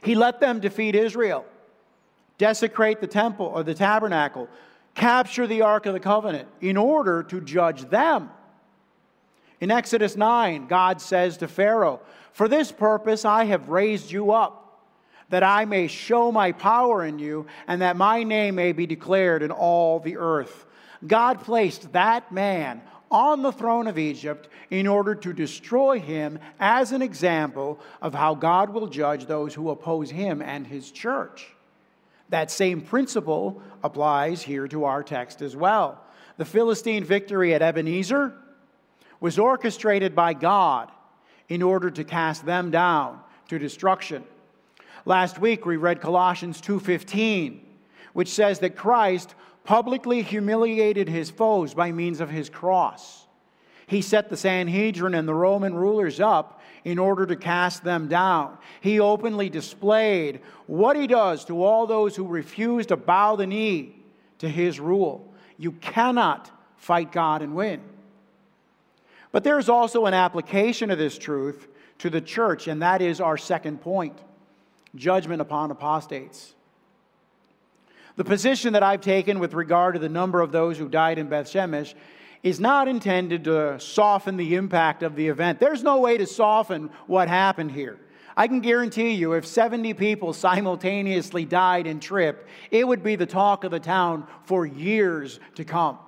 He 0.00 0.14
let 0.14 0.40
them 0.40 0.60
defeat 0.60 0.94
Israel, 0.94 1.44
desecrate 2.38 3.00
the 3.00 3.08
temple 3.08 3.46
or 3.46 3.64
the 3.64 3.74
tabernacle, 3.74 4.48
capture 4.94 5.46
the 5.46 5.62
Ark 5.62 5.86
of 5.86 5.92
the 5.92 6.00
Covenant 6.00 6.48
in 6.60 6.76
order 6.76 7.22
to 7.24 7.40
judge 7.40 7.82
them. 7.90 8.30
In 9.60 9.72
Exodus 9.72 10.16
9, 10.16 10.68
God 10.68 11.00
says 11.00 11.36
to 11.38 11.48
Pharaoh, 11.48 12.00
For 12.32 12.46
this 12.46 12.70
purpose 12.70 13.24
I 13.24 13.44
have 13.46 13.68
raised 13.68 14.12
you 14.12 14.30
up 14.30 14.57
that 15.30 15.42
I 15.42 15.64
may 15.64 15.86
show 15.86 16.32
my 16.32 16.52
power 16.52 17.04
in 17.04 17.18
you, 17.18 17.46
and 17.66 17.82
that 17.82 17.96
my 17.96 18.22
name 18.22 18.54
may 18.54 18.72
be 18.72 18.86
declared 18.86 19.42
in 19.42 19.50
all 19.50 20.00
the 20.00 20.16
earth. 20.16 20.66
God 21.06 21.40
placed 21.40 21.92
that 21.92 22.32
man 22.32 22.82
on 23.10 23.42
the 23.42 23.52
throne 23.52 23.86
of 23.86 23.98
Egypt 23.98 24.48
in 24.70 24.86
order 24.86 25.14
to 25.14 25.32
destroy 25.32 25.98
him 26.00 26.38
as 26.60 26.92
an 26.92 27.02
example 27.02 27.80
of 28.02 28.14
how 28.14 28.34
God 28.34 28.70
will 28.70 28.86
judge 28.86 29.26
those 29.26 29.54
who 29.54 29.70
oppose 29.70 30.10
him 30.10 30.42
and 30.42 30.66
his 30.66 30.90
church. 30.90 31.46
That 32.28 32.50
same 32.50 32.82
principle 32.82 33.62
applies 33.82 34.42
here 34.42 34.68
to 34.68 34.84
our 34.84 35.02
text 35.02 35.40
as 35.40 35.56
well. 35.56 36.02
The 36.36 36.44
Philistine 36.44 37.04
victory 37.04 37.54
at 37.54 37.62
Ebenezer 37.62 38.34
was 39.20 39.38
orchestrated 39.38 40.14
by 40.14 40.34
God 40.34 40.90
in 41.48 41.62
order 41.62 41.90
to 41.90 42.04
cast 42.04 42.44
them 42.44 42.70
down 42.70 43.20
to 43.48 43.58
destruction. 43.58 44.24
Last 45.04 45.38
week 45.38 45.64
we 45.64 45.76
read 45.76 46.00
Colossians 46.00 46.60
2:15, 46.60 47.60
which 48.12 48.28
says 48.28 48.58
that 48.60 48.76
Christ 48.76 49.34
publicly 49.64 50.22
humiliated 50.22 51.08
his 51.08 51.30
foes 51.30 51.74
by 51.74 51.92
means 51.92 52.20
of 52.20 52.30
his 52.30 52.48
cross. 52.48 53.26
He 53.86 54.02
set 54.02 54.28
the 54.28 54.36
Sanhedrin 54.36 55.14
and 55.14 55.26
the 55.26 55.34
Roman 55.34 55.74
rulers 55.74 56.20
up 56.20 56.60
in 56.84 56.98
order 56.98 57.26
to 57.26 57.36
cast 57.36 57.84
them 57.84 58.08
down. 58.08 58.56
He 58.80 59.00
openly 59.00 59.48
displayed 59.48 60.40
what 60.66 60.96
he 60.96 61.06
does 61.06 61.44
to 61.46 61.62
all 61.62 61.86
those 61.86 62.14
who 62.16 62.26
refuse 62.26 62.86
to 62.86 62.96
bow 62.96 63.36
the 63.36 63.46
knee 63.46 63.94
to 64.38 64.48
his 64.48 64.78
rule. 64.78 65.32
You 65.56 65.72
cannot 65.72 66.50
fight 66.76 67.12
God 67.12 67.42
and 67.42 67.54
win. 67.54 67.80
But 69.32 69.44
there's 69.44 69.68
also 69.68 70.06
an 70.06 70.14
application 70.14 70.90
of 70.90 70.98
this 70.98 71.18
truth 71.18 71.68
to 71.98 72.10
the 72.10 72.20
church, 72.20 72.68
and 72.68 72.80
that 72.82 73.02
is 73.02 73.20
our 73.20 73.36
second 73.36 73.80
point 73.80 74.18
judgment 74.94 75.40
upon 75.40 75.70
apostates. 75.70 76.54
The 78.16 78.24
position 78.24 78.72
that 78.72 78.82
I've 78.82 79.00
taken 79.00 79.38
with 79.38 79.54
regard 79.54 79.94
to 79.94 80.00
the 80.00 80.08
number 80.08 80.40
of 80.40 80.50
those 80.50 80.76
who 80.76 80.88
died 80.88 81.18
in 81.18 81.28
Beth 81.28 81.46
Shemesh 81.46 81.94
is 82.42 82.58
not 82.58 82.88
intended 82.88 83.44
to 83.44 83.78
soften 83.78 84.36
the 84.36 84.54
impact 84.54 85.02
of 85.02 85.14
the 85.14 85.28
event. 85.28 85.60
There's 85.60 85.82
no 85.82 85.98
way 86.00 86.18
to 86.18 86.26
soften 86.26 86.90
what 87.06 87.28
happened 87.28 87.72
here. 87.72 87.98
I 88.36 88.46
can 88.46 88.60
guarantee 88.60 89.10
you, 89.10 89.32
if 89.32 89.46
70 89.46 89.94
people 89.94 90.32
simultaneously 90.32 91.44
died 91.44 91.86
in 91.86 91.98
Trip, 91.98 92.46
it 92.70 92.86
would 92.86 93.02
be 93.02 93.16
the 93.16 93.26
talk 93.26 93.64
of 93.64 93.72
the 93.72 93.80
town 93.80 94.26
for 94.44 94.64
years 94.64 95.40
to 95.56 95.64
come. 95.64 95.98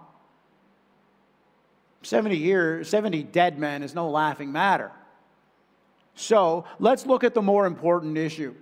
70 2.03 2.37
years, 2.37 2.89
70 2.89 3.25
dead 3.25 3.59
men 3.59 3.83
is 3.83 3.95
no 3.95 4.09
laughing 4.09 4.53
matter. 4.53 4.93
So 6.15 6.65
let's 6.79 7.07
look 7.07 7.25
at 7.25 7.35
the 7.35 7.43
more 7.43 7.67
important 7.67 8.17
issue 8.17 8.55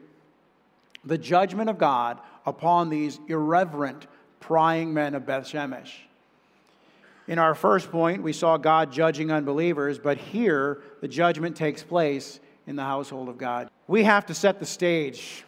the 1.05 1.19
judgment 1.19 1.71
of 1.71 1.79
God 1.79 2.19
upon 2.47 2.91
these 2.91 3.19
irreverent, 3.29 4.07
prying 4.41 4.93
men 4.93 5.15
of 5.15 5.27
Beth 5.27 5.45
Shemesh. 5.45 5.93
In 7.27 7.39
our 7.39 7.55
first 7.55 7.91
point, 7.91 8.23
we 8.23 8.33
saw 8.33 8.57
God 8.57 8.91
judging 8.91 9.31
unbelievers, 9.31 9.99
but 9.99 10.17
here 10.17 10.81
the 11.01 11.09
judgment 11.09 11.57
takes 11.57 11.83
place 11.83 12.41
in 12.67 12.75
the 12.75 12.85
household 12.85 13.29
of 13.29 13.37
God. 13.37 13.69
We 13.87 14.05
have 14.05 14.27
to 14.27 14.35
set 14.35 14.61
the 14.61 14.67
stage. 14.67 15.45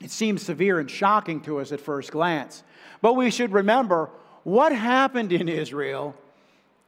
It 0.00 0.10
seems 0.10 0.42
severe 0.42 0.78
and 0.78 0.90
shocking 0.90 1.40
to 1.42 1.58
us 1.58 1.72
at 1.72 1.80
first 1.80 2.12
glance, 2.12 2.62
but 3.00 3.14
we 3.14 3.30
should 3.30 3.52
remember 3.52 4.10
what 4.44 4.72
happened 4.72 5.32
in 5.32 5.48
Israel 5.48 6.14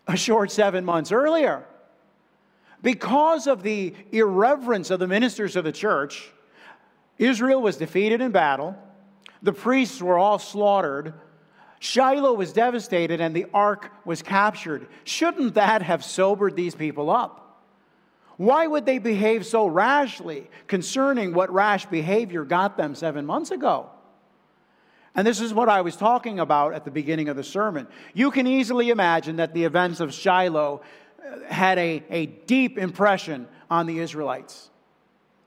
a 0.07 0.17
short 0.17 0.51
seven 0.51 0.85
months 0.85 1.11
earlier. 1.11 1.65
Because 2.83 3.47
of 3.47 3.63
the 3.63 3.95
irreverence 4.13 4.91
of 4.91 5.01
the 5.01 5.09
ministers 5.09 5.57
of 5.57 5.65
the 5.65 5.73
church, 5.73 6.31
Israel 7.19 7.63
was 7.63 7.77
defeated 7.77 8.21
in 8.21 8.33
battle. 8.33 8.77
The 9.43 9.53
priests 9.53 10.01
were 10.01 10.19
all 10.19 10.39
slaughtered. 10.39 11.15
Shiloh 11.79 12.35
was 12.35 12.53
devastated 12.53 13.21
and 13.21 13.35
the 13.35 13.47
ark 13.53 13.91
was 14.05 14.23
captured. 14.23 14.87
Shouldn't 15.05 15.55
that 15.55 15.83
have 15.83 16.05
sobered 16.05 16.57
these 16.57 16.75
people 16.75 17.11
up? 17.11 17.43
Why 18.37 18.67
would 18.67 18.85
they 18.85 18.99
behave 18.99 19.47
so 19.47 19.67
rashly 19.67 20.51
concerning 20.67 21.33
what 21.33 21.51
rash 21.53 21.87
behavior 21.87 22.45
got 22.45 22.77
them 22.77 22.95
seven 22.95 23.25
months 23.25 23.51
ago? 23.51 23.91
And 25.15 25.27
this 25.27 25.41
is 25.41 25.55
what 25.55 25.71
I 25.71 25.81
was 25.81 25.97
talking 25.97 26.39
about 26.41 26.75
at 26.75 26.85
the 26.85 26.91
beginning 26.91 27.31
of 27.31 27.37
the 27.37 27.45
sermon. 27.45 27.87
You 28.13 28.31
can 28.31 28.47
easily 28.47 28.91
imagine 28.91 29.37
that 29.37 29.55
the 29.55 29.65
events 29.65 30.01
of 30.01 30.13
Shiloh 30.13 30.83
uh, 31.19 31.53
had 31.53 31.79
a, 31.79 32.03
a 32.11 32.27
deep 32.27 32.77
impression 32.77 33.49
on 33.71 33.87
the 33.87 33.99
Israelites. 33.99 34.69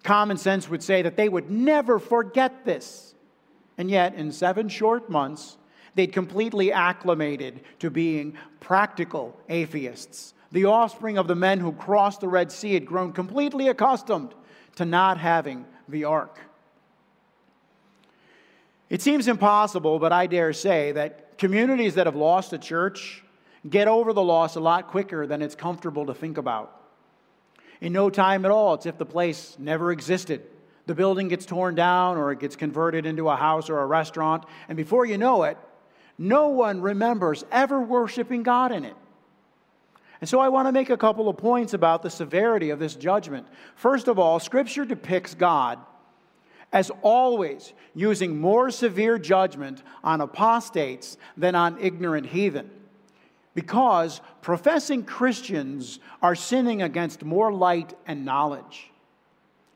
Common 0.03 0.37
sense 0.37 0.69
would 0.69 0.83
say 0.83 1.01
that 1.01 1.17
they 1.17 1.29
would 1.29 1.49
never 1.51 1.99
forget 1.99 2.65
this. 2.65 3.13
And 3.77 3.89
yet, 3.89 4.15
in 4.15 4.31
seven 4.31 4.69
short 4.69 5.09
months, 5.09 5.57
they'd 5.95 6.13
completely 6.13 6.71
acclimated 6.71 7.61
to 7.79 7.89
being 7.89 8.37
practical 8.59 9.37
atheists. 9.49 10.33
The 10.51 10.65
offspring 10.65 11.17
of 11.17 11.27
the 11.27 11.35
men 11.35 11.59
who 11.59 11.71
crossed 11.73 12.21
the 12.21 12.27
Red 12.27 12.51
Sea 12.51 12.73
had 12.73 12.85
grown 12.85 13.13
completely 13.13 13.67
accustomed 13.67 14.33
to 14.75 14.85
not 14.85 15.17
having 15.17 15.65
the 15.87 16.05
ark. 16.05 16.39
It 18.89 19.01
seems 19.01 19.27
impossible, 19.27 19.99
but 19.99 20.11
I 20.11 20.25
dare 20.25 20.53
say 20.53 20.91
that 20.93 21.37
communities 21.37 21.95
that 21.95 22.07
have 22.07 22.15
lost 22.15 22.53
a 22.53 22.57
church 22.57 23.23
get 23.69 23.87
over 23.87 24.13
the 24.13 24.23
loss 24.23 24.55
a 24.55 24.59
lot 24.59 24.87
quicker 24.87 25.27
than 25.27 25.41
it's 25.41 25.55
comfortable 25.55 26.07
to 26.07 26.13
think 26.13 26.37
about. 26.37 26.78
In 27.81 27.93
no 27.93 28.09
time 28.09 28.45
at 28.45 28.51
all, 28.51 28.73
it's 28.73 28.85
if 28.85 28.97
the 28.97 29.05
place 29.05 29.55
never 29.59 29.91
existed. 29.91 30.41
The 30.85 30.95
building 30.95 31.27
gets 31.27 31.45
torn 31.45 31.75
down 31.75 32.17
or 32.17 32.31
it 32.31 32.39
gets 32.39 32.55
converted 32.55 33.05
into 33.05 33.29
a 33.29 33.35
house 33.35 33.69
or 33.69 33.79
a 33.79 33.85
restaurant, 33.85 34.43
and 34.67 34.75
before 34.75 35.05
you 35.05 35.17
know 35.17 35.43
it, 35.43 35.57
no 36.17 36.49
one 36.49 36.81
remembers 36.81 37.45
ever 37.51 37.79
worshiping 37.79 38.43
God 38.43 38.71
in 38.71 38.83
it. 38.83 38.95
And 40.19 40.29
so 40.29 40.39
I 40.39 40.49
want 40.49 40.67
to 40.67 40.73
make 40.73 40.89
a 40.89 40.97
couple 40.97 41.29
of 41.29 41.37
points 41.37 41.73
about 41.73 42.03
the 42.03 42.09
severity 42.09 42.71
of 42.71 42.79
this 42.79 42.95
judgment. 42.95 43.47
First 43.75 44.09
of 44.09 44.19
all, 44.19 44.39
Scripture 44.39 44.83
depicts 44.83 45.33
God 45.33 45.79
as 46.73 46.91
always 47.01 47.73
using 47.95 48.39
more 48.39 48.69
severe 48.69 49.17
judgment 49.17 49.81
on 50.03 50.21
apostates 50.21 51.17
than 51.37 51.55
on 51.55 51.79
ignorant 51.79 52.27
heathen. 52.27 52.69
Because 53.59 54.21
professing 54.41 55.03
Christians 55.03 55.99
are 56.21 56.33
sinning 56.33 56.81
against 56.81 57.25
more 57.25 57.51
light 57.51 57.93
and 58.07 58.23
knowledge. 58.23 58.89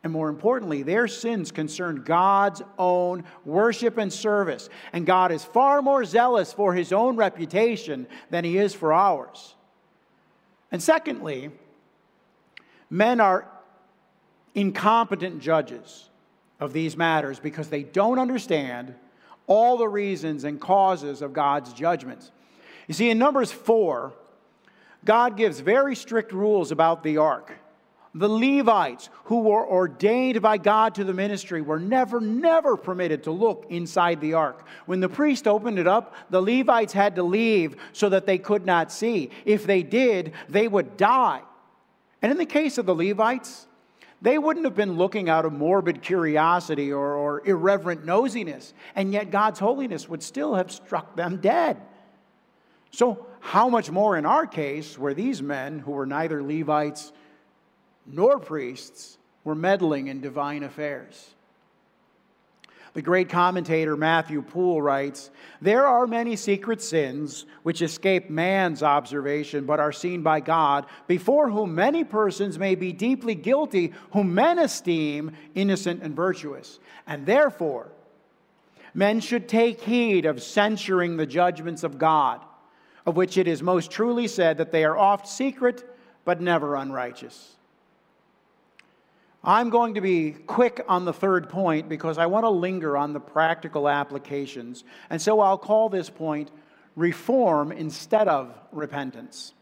And 0.02 0.10
more 0.10 0.30
importantly, 0.30 0.82
their 0.82 1.06
sins 1.06 1.52
concern 1.52 2.02
God's 2.02 2.62
own 2.78 3.24
worship 3.44 3.98
and 3.98 4.10
service. 4.10 4.70
And 4.94 5.04
God 5.04 5.32
is 5.32 5.44
far 5.44 5.82
more 5.82 6.06
zealous 6.06 6.50
for 6.50 6.72
his 6.72 6.94
own 6.94 7.16
reputation 7.16 8.06
than 8.30 8.42
he 8.42 8.56
is 8.56 8.72
for 8.72 8.90
ours. 8.94 9.54
And 10.72 10.82
secondly, 10.82 11.50
men 12.88 13.20
are 13.20 13.46
incompetent 14.54 15.42
judges 15.42 16.08
of 16.58 16.72
these 16.72 16.96
matters 16.96 17.38
because 17.38 17.68
they 17.68 17.82
don't 17.82 18.18
understand 18.18 18.94
all 19.46 19.76
the 19.76 19.88
reasons 19.88 20.44
and 20.44 20.58
causes 20.58 21.20
of 21.20 21.34
God's 21.34 21.74
judgments. 21.74 22.30
You 22.86 22.94
see, 22.94 23.10
in 23.10 23.18
Numbers 23.18 23.50
4, 23.50 24.12
God 25.04 25.36
gives 25.36 25.60
very 25.60 25.94
strict 25.94 26.32
rules 26.32 26.70
about 26.70 27.02
the 27.02 27.18
ark. 27.18 27.52
The 28.16 28.28
Levites, 28.28 29.10
who 29.24 29.40
were 29.40 29.66
ordained 29.66 30.40
by 30.40 30.56
God 30.56 30.94
to 30.94 31.04
the 31.04 31.12
ministry, 31.12 31.60
were 31.60 31.80
never, 31.80 32.20
never 32.20 32.76
permitted 32.76 33.24
to 33.24 33.32
look 33.32 33.66
inside 33.70 34.20
the 34.20 34.34
ark. 34.34 34.66
When 34.86 35.00
the 35.00 35.08
priest 35.08 35.48
opened 35.48 35.80
it 35.80 35.88
up, 35.88 36.14
the 36.30 36.40
Levites 36.40 36.92
had 36.92 37.16
to 37.16 37.24
leave 37.24 37.74
so 37.92 38.08
that 38.10 38.24
they 38.24 38.38
could 38.38 38.64
not 38.64 38.92
see. 38.92 39.30
If 39.44 39.66
they 39.66 39.82
did, 39.82 40.32
they 40.48 40.68
would 40.68 40.96
die. 40.96 41.42
And 42.22 42.30
in 42.30 42.38
the 42.38 42.46
case 42.46 42.78
of 42.78 42.86
the 42.86 42.94
Levites, 42.94 43.66
they 44.22 44.38
wouldn't 44.38 44.64
have 44.64 44.76
been 44.76 44.96
looking 44.96 45.28
out 45.28 45.44
of 45.44 45.52
morbid 45.52 46.00
curiosity 46.00 46.92
or, 46.92 47.14
or 47.14 47.46
irreverent 47.46 48.06
nosiness, 48.06 48.74
and 48.94 49.12
yet 49.12 49.32
God's 49.32 49.58
holiness 49.58 50.08
would 50.08 50.22
still 50.22 50.54
have 50.54 50.70
struck 50.70 51.16
them 51.16 51.38
dead. 51.38 51.78
So, 52.94 53.26
how 53.40 53.68
much 53.68 53.90
more 53.90 54.16
in 54.16 54.24
our 54.24 54.46
case, 54.46 54.96
where 54.96 55.14
these 55.14 55.42
men, 55.42 55.80
who 55.80 55.90
were 55.90 56.06
neither 56.06 56.40
Levites 56.40 57.12
nor 58.06 58.38
priests, 58.38 59.18
were 59.42 59.56
meddling 59.56 60.06
in 60.06 60.20
divine 60.20 60.62
affairs? 60.62 61.34
The 62.92 63.02
great 63.02 63.28
commentator 63.28 63.96
Matthew 63.96 64.42
Poole 64.42 64.80
writes 64.80 65.32
There 65.60 65.88
are 65.88 66.06
many 66.06 66.36
secret 66.36 66.80
sins 66.80 67.46
which 67.64 67.82
escape 67.82 68.30
man's 68.30 68.84
observation 68.84 69.66
but 69.66 69.80
are 69.80 69.90
seen 69.90 70.22
by 70.22 70.38
God, 70.38 70.86
before 71.08 71.50
whom 71.50 71.74
many 71.74 72.04
persons 72.04 72.60
may 72.60 72.76
be 72.76 72.92
deeply 72.92 73.34
guilty, 73.34 73.92
whom 74.12 74.36
men 74.36 74.60
esteem 74.60 75.32
innocent 75.56 76.00
and 76.04 76.14
virtuous. 76.14 76.78
And 77.08 77.26
therefore, 77.26 77.88
men 78.94 79.18
should 79.18 79.48
take 79.48 79.80
heed 79.80 80.26
of 80.26 80.40
censuring 80.40 81.16
the 81.16 81.26
judgments 81.26 81.82
of 81.82 81.98
God, 81.98 82.40
of 83.06 83.16
which 83.16 83.36
it 83.36 83.46
is 83.46 83.62
most 83.62 83.90
truly 83.90 84.26
said 84.26 84.58
that 84.58 84.72
they 84.72 84.84
are 84.84 84.96
oft 84.96 85.28
secret 85.28 85.84
but 86.24 86.40
never 86.40 86.76
unrighteous. 86.76 87.54
I'm 89.46 89.68
going 89.68 89.94
to 89.94 90.00
be 90.00 90.30
quick 90.30 90.82
on 90.88 91.04
the 91.04 91.12
third 91.12 91.50
point 91.50 91.88
because 91.88 92.16
I 92.16 92.26
want 92.26 92.44
to 92.44 92.50
linger 92.50 92.96
on 92.96 93.12
the 93.12 93.20
practical 93.20 93.90
applications. 93.90 94.84
And 95.10 95.20
so 95.20 95.40
I'll 95.40 95.58
call 95.58 95.90
this 95.90 96.08
point 96.08 96.50
reform 96.96 97.70
instead 97.70 98.26
of 98.26 98.58
repentance. 98.72 99.52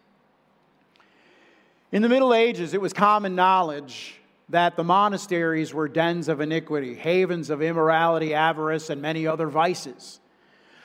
In 1.91 2.01
the 2.01 2.09
Middle 2.09 2.33
Ages, 2.33 2.75
it 2.75 2.81
was 2.81 2.93
common 2.93 3.35
knowledge 3.35 4.15
that 4.49 4.77
the 4.77 4.85
monasteries 4.85 5.75
were 5.75 5.89
dens 5.89 6.29
of 6.29 6.41
iniquity, 6.41 6.95
havens 6.95 7.51
of 7.51 7.61
immorality, 7.61 8.35
avarice, 8.35 8.89
and 8.89 9.03
many 9.03 9.27
other 9.27 9.49
vices. 9.49 10.21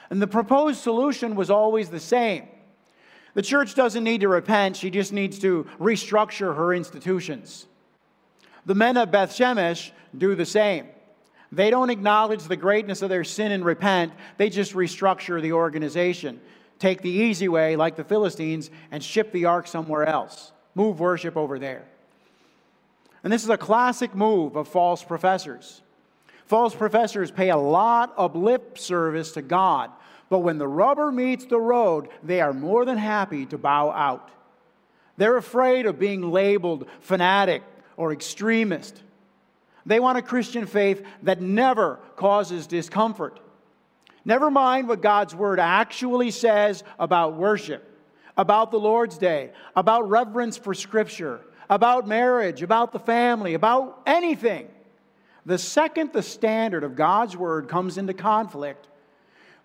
And 0.10 0.21
the 0.21 0.27
proposed 0.27 0.79
solution 0.79 1.36
was 1.36 1.49
always 1.49 1.89
the 1.89 1.99
same. 1.99 2.47
The 3.38 3.43
church 3.43 3.76
doesn't 3.76 4.04
need 4.04 4.21
to 4.21 4.30
repent, 4.30 4.78
she 4.78 4.89
just 4.89 5.13
needs 5.13 5.38
to 5.39 5.67
restructure 5.80 6.56
her 6.56 6.73
institutions. 6.73 7.67
The 8.65 8.73
men 8.73 8.97
of 8.97 9.12
Beth 9.12 9.30
Shemesh 9.30 9.91
do 10.17 10.34
the 10.34 10.43
same. 10.43 10.88
They 11.52 11.69
don't 11.69 11.91
acknowledge 11.91 12.45
the 12.45 12.56
greatness 12.56 13.04
of 13.04 13.10
their 13.10 13.23
sin 13.23 13.52
and 13.52 13.63
repent, 13.63 14.13
they 14.38 14.50
just 14.50 14.73
restructure 14.73 15.39
the 15.39 15.52
organization. 15.52 16.41
Take 16.80 17.04
the 17.04 17.12
easy 17.12 17.47
way, 17.47 17.76
like 17.76 17.95
the 17.95 18.04
Philistines, 18.04 18.71
and 18.89 19.04
ship 19.04 19.32
the 19.32 19.45
ark 19.45 19.67
somewhere 19.67 20.08
else. 20.08 20.52
Move 20.73 21.00
worship 21.00 21.38
over 21.38 21.60
there. 21.60 21.86
And 23.23 23.32
this 23.32 23.43
is 23.43 23.50
a 23.50 23.58
classic 23.58 24.15
move 24.15 24.56
of 24.56 24.67
false 24.67 25.04
professors. 25.04 25.84
False 26.47 26.73
professors 26.73 27.30
pay 27.30 27.52
a 27.52 27.58
lot 27.58 28.15
of 28.17 28.36
lip 28.36 28.80
service 28.80 29.34
to 29.34 29.43
God, 29.43 29.91
but 30.29 30.39
when 30.39 30.57
the 30.57 30.67
rubber 30.67 31.11
meets 31.11 31.45
the 31.45 31.59
road, 31.59 32.09
they 32.23 32.41
are 32.41 32.53
more 32.53 32.85
than 32.85 32.97
happy 32.97 33.45
to 33.47 33.57
bow 33.57 33.91
out. 33.91 34.29
They're 35.17 35.37
afraid 35.37 35.85
of 35.85 35.97
being 35.99 36.31
labeled 36.31 36.87
fanatic, 36.99 37.63
or 37.97 38.13
extremist. 38.13 39.01
They 39.85 39.99
want 39.99 40.17
a 40.17 40.21
Christian 40.21 40.65
faith 40.65 41.03
that 41.23 41.41
never 41.41 41.99
causes 42.15 42.67
discomfort. 42.67 43.39
Never 44.23 44.51
mind 44.51 44.87
what 44.87 45.01
God's 45.01 45.33
word 45.33 45.59
actually 45.59 46.31
says 46.31 46.83
about 46.99 47.35
worship, 47.35 47.83
about 48.37 48.71
the 48.71 48.79
Lord's 48.79 49.17
day, 49.17 49.51
about 49.75 50.09
reverence 50.09 50.57
for 50.57 50.73
Scripture, 50.73 51.41
about 51.69 52.07
marriage, 52.07 52.61
about 52.61 52.91
the 52.91 52.99
family, 52.99 53.53
about 53.53 54.01
anything. 54.05 54.67
The 55.45 55.57
second 55.57 56.13
the 56.13 56.21
standard 56.21 56.83
of 56.83 56.95
God's 56.95 57.35
word 57.35 57.69
comes 57.69 57.97
into 57.97 58.13
conflict 58.13 58.87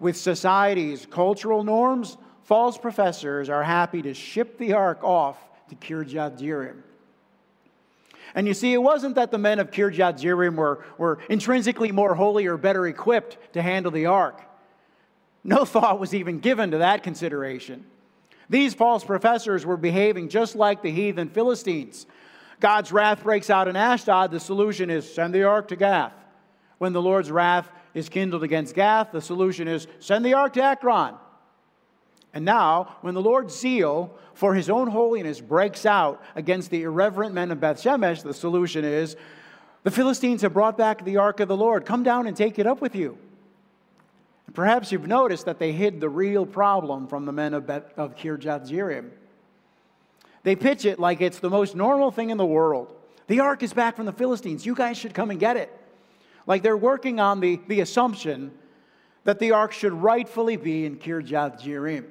with 0.03 0.17
society's 0.17 1.07
cultural 1.07 1.63
norms, 1.63 2.17
false 2.43 2.77
professors 2.77 3.49
are 3.49 3.63
happy 3.63 4.03
to 4.03 4.13
ship 4.13 4.59
the 4.59 4.73
ark 4.73 5.03
off 5.05 5.39
to 5.69 5.77
Kirjat 5.77 6.41
Jearim. 6.41 6.83
And 8.35 8.49
you 8.49 8.55
see, 8.55 8.73
it 8.73 8.83
wasn't 8.83 9.15
that 9.15 9.31
the 9.31 9.39
men 9.39 9.61
of 9.61 9.71
Kirjat 9.71 10.21
Jearim 10.21 10.57
were, 10.57 10.85
were 10.99 11.21
intrinsically 11.29 11.93
more 11.93 12.17
holy 12.17 12.47
or 12.47 12.57
better 12.57 12.87
equipped 12.87 13.55
to 13.55 13.63
handle 13.63 13.93
the 13.93 14.07
ark. 14.07 14.43
No 15.45 15.65
thought 15.65 16.01
was 16.01 16.15
even 16.15 16.41
given 16.41 16.73
to 16.73 16.79
that 16.79 17.05
consideration. 17.05 17.87
These 18.51 18.75
false 18.75 19.05
professors 19.05 19.65
were 19.65 19.77
behaving 19.77 20.31
just 20.31 20.57
like 20.57 20.83
the 20.83 20.91
heathen 20.91 21.29
Philistines. 21.29 22.07
God's 22.59 22.91
wrath 22.91 23.23
breaks 23.23 23.51
out 23.51 23.69
in 23.69 23.77
Ashdod, 23.77 24.33
the 24.33 24.41
solution 24.41 24.91
is 24.91 25.13
send 25.13 25.33
the 25.33 25.45
ark 25.45 25.69
to 25.69 25.77
Gath. 25.77 26.13
When 26.79 26.93
the 26.93 27.03
Lord's 27.03 27.31
wrath 27.31 27.69
is 27.95 28.09
kindled 28.09 28.43
against 28.43 28.75
Gath, 28.75 29.13
the 29.13 29.21
solution 29.21 29.69
is 29.69 29.87
send 30.01 30.25
the 30.25 30.35
ark 30.35 30.55
to 30.55 30.63
Ekron. 30.63 31.15
And 32.35 32.45
now, 32.45 32.97
when 33.03 33.15
the 33.15 33.21
Lord's 33.21 33.59
zeal 33.59 34.17
for 34.35 34.55
his 34.55 34.71
own 34.71 34.89
holiness 34.89 35.41
breaks 35.41 35.85
out 35.85 36.23
against 36.35 36.71
the 36.71 36.83
irreverent 36.83 37.35
men 37.35 37.51
of 37.51 37.61
Beth 37.61 37.83
Shemesh, 37.83 38.23
the 38.23 38.33
solution 38.33 38.85
is 38.85 39.17
the 39.83 39.91
Philistines 39.91 40.43
have 40.43 40.55
brought 40.55 40.79
back 40.79 41.05
the 41.05 41.19
ark 41.19 41.41
of 41.41 41.49
the 41.49 41.57
Lord. 41.57 41.85
Come 41.85 42.03
down 42.03 42.27
and 42.27 42.37
take 42.37 42.59
it 42.59 42.67
up 42.67 42.81
with 42.81 42.95
you. 42.95 43.19
Perhaps 44.55 44.93
you've 44.93 45.07
noticed 45.07 45.47
that 45.47 45.59
they 45.59 45.73
hid 45.73 46.01
the 46.01 46.09
real 46.09 46.47
problem 46.47 47.07
from 47.07 47.25
the 47.25 47.33
men 47.33 47.55
of, 47.55 47.67
Beth, 47.67 47.93
of 47.97 48.17
Kirjath 48.17 48.69
Jearim. 48.69 49.11
They 50.43 50.57
pitch 50.57 50.85
it 50.85 50.99
like 50.99 51.21
it's 51.21 51.39
the 51.39 51.51
most 51.51 51.75
normal 51.75 52.11
thing 52.11 52.31
in 52.31 52.37
the 52.37 52.47
world. 52.47 52.95
The 53.29 53.41
ark 53.41 53.63
is 53.63 53.73
back 53.73 53.97
from 53.97 54.07
the 54.07 54.13
Philistines. 54.13 54.67
You 54.67 54.75
guys 54.75 54.97
should 54.97 55.15
come 55.15 55.31
and 55.31 55.39
get 55.39 55.57
it. 55.57 55.73
Like 56.47 56.63
they're 56.63 56.77
working 56.77 57.21
on 57.21 57.41
the, 57.41 57.61
the 57.69 57.81
assumption 57.81 58.53
that 59.25 59.39
the 59.39 59.53
ark 59.53 59.73
should 59.73 59.93
rightfully 59.93 60.57
be 60.57 60.85
in 60.85 60.97
Kirjath 60.97 61.63
Jearim. 61.63 62.07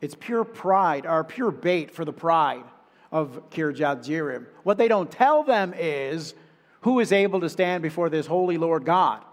It's 0.00 0.14
pure 0.14 0.44
pride, 0.44 1.06
or 1.06 1.24
pure 1.24 1.50
bait 1.50 1.90
for 1.90 2.04
the 2.04 2.12
pride 2.12 2.64
of 3.12 3.50
Kirjath 3.50 4.04
Jearim. 4.06 4.46
What 4.62 4.78
they 4.78 4.88
don't 4.88 5.10
tell 5.10 5.42
them 5.42 5.74
is 5.76 6.34
who 6.82 7.00
is 7.00 7.12
able 7.12 7.40
to 7.40 7.48
stand 7.48 7.82
before 7.82 8.08
this 8.08 8.26
holy 8.26 8.58
Lord 8.58 8.84
God. 8.84 9.24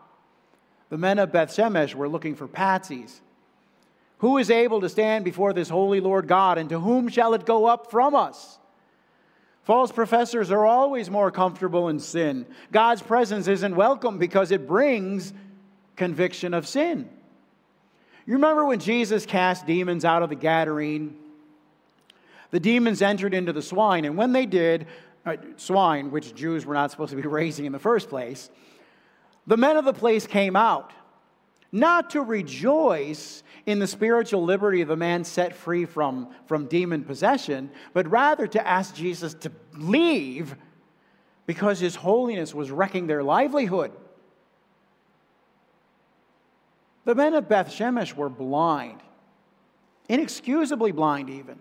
The 0.90 0.98
men 0.98 1.20
of 1.20 1.32
Beth 1.32 1.50
Shemesh 1.50 1.96
were 1.96 2.10
looking 2.10 2.36
for 2.36 2.48
patsies. 2.48 3.20
Who 4.20 4.38
is 4.38 4.50
able 4.50 4.82
to 4.82 4.90
stand 4.90 5.26
before 5.26 5.52
this 5.54 5.70
holy 5.70 6.00
Lord 6.00 6.28
God, 6.28 6.58
and 6.58 6.70
to 6.70 6.80
whom 6.80 7.10
shall 7.10 7.34
it 7.34 7.46
go 7.46 7.66
up 7.66 7.92
from 7.92 8.16
us? 8.16 8.58
False 9.64 9.92
professors 9.92 10.52
are 10.52 10.66
always 10.66 11.10
more 11.10 11.32
comfortable 11.32 11.88
in 11.88 12.00
sin. 12.00 12.46
God's 12.72 13.02
presence 13.02 13.48
isn't 13.48 13.76
welcome 13.76 14.18
because 14.18 14.52
it 14.52 14.68
brings 14.68 15.34
conviction 15.96 16.54
of 16.54 16.68
sin. 16.68 17.10
You 18.26 18.34
remember 18.34 18.66
when 18.66 18.80
Jesus 18.80 19.26
cast 19.26 19.66
demons 19.66 20.04
out 20.04 20.22
of 20.22 20.30
the 20.30 20.36
Gadarene? 20.36 21.14
The 22.52 22.60
demons 22.60 23.02
entered 23.02 23.34
into 23.34 23.54
the 23.54 23.62
swine, 23.62 24.06
and 24.06 24.18
when 24.18 24.32
they 24.32 24.46
did, 24.46 24.86
uh, 25.26 25.38
swine, 25.56 26.12
which 26.12 26.36
Jews 26.36 26.66
were 26.66 26.74
not 26.74 26.92
supposed 26.92 27.12
to 27.12 27.16
be 27.16 27.22
raising 27.28 27.66
in 27.66 27.72
the 27.72 27.80
first 27.80 28.10
place, 28.10 28.50
the 29.48 29.58
men 29.58 29.78
of 29.78 29.86
the 29.86 29.94
place 29.94 30.28
came 30.28 30.56
out, 30.56 30.92
not 31.74 32.12
to 32.12 32.22
rejoice 32.22 33.44
in 33.66 33.80
the 33.80 33.88
spiritual 33.88 34.44
liberty 34.44 34.82
of 34.82 34.92
a 34.92 34.96
man 34.96 35.24
set 35.24 35.56
free 35.56 35.86
from, 35.86 36.30
from 36.46 36.68
demon 36.68 37.04
possession, 37.04 37.72
but 37.94 38.08
rather 38.10 38.46
to 38.46 38.66
ask 38.66 38.94
Jesus 38.96 39.34
to 39.34 39.52
leave 39.76 40.56
because 41.48 41.80
his 41.80 41.96
holiness 41.96 42.54
was 42.54 42.70
wrecking 42.70 43.08
their 43.08 43.24
livelihood. 43.24 43.92
The 47.06 47.16
men 47.16 47.34
of 47.34 47.50
Beth 47.50 47.70
Shemesh 47.70 48.16
were 48.16 48.30
blind, 48.30 49.02
inexcusably 50.08 50.92
blind, 50.92 51.30
even. 51.30 51.58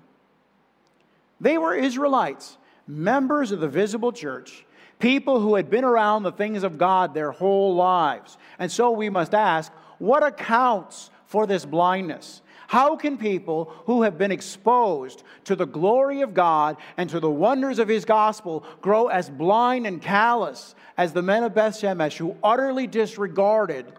They 1.40 1.56
were 1.56 1.74
Israelites, 1.74 2.58
members 2.86 3.50
of 3.50 3.60
the 3.60 3.68
visible 3.68 4.12
church, 4.12 4.66
people 4.98 5.40
who 5.40 5.54
had 5.54 5.70
been 5.70 5.84
around 5.84 6.22
the 6.22 6.32
things 6.32 6.62
of 6.62 6.78
God 6.78 7.14
their 7.14 7.32
whole 7.32 7.74
lives. 7.74 8.36
And 8.58 8.70
so 8.70 8.92
we 8.92 9.08
must 9.08 9.34
ask 9.34 9.72
what 10.02 10.24
accounts 10.24 11.10
for 11.26 11.46
this 11.46 11.64
blindness? 11.64 12.42
How 12.66 12.96
can 12.96 13.16
people 13.16 13.72
who 13.86 14.02
have 14.02 14.18
been 14.18 14.32
exposed 14.32 15.22
to 15.44 15.54
the 15.54 15.64
glory 15.64 16.22
of 16.22 16.34
God 16.34 16.76
and 16.96 17.08
to 17.10 17.20
the 17.20 17.30
wonders 17.30 17.78
of 17.78 17.86
His 17.86 18.04
gospel 18.04 18.64
grow 18.80 19.06
as 19.06 19.30
blind 19.30 19.86
and 19.86 20.02
callous 20.02 20.74
as 20.96 21.12
the 21.12 21.22
men 21.22 21.44
of 21.44 21.54
Beth 21.54 21.80
Shemesh 21.80 22.16
who 22.16 22.36
utterly 22.42 22.88
disregarded 22.88 23.92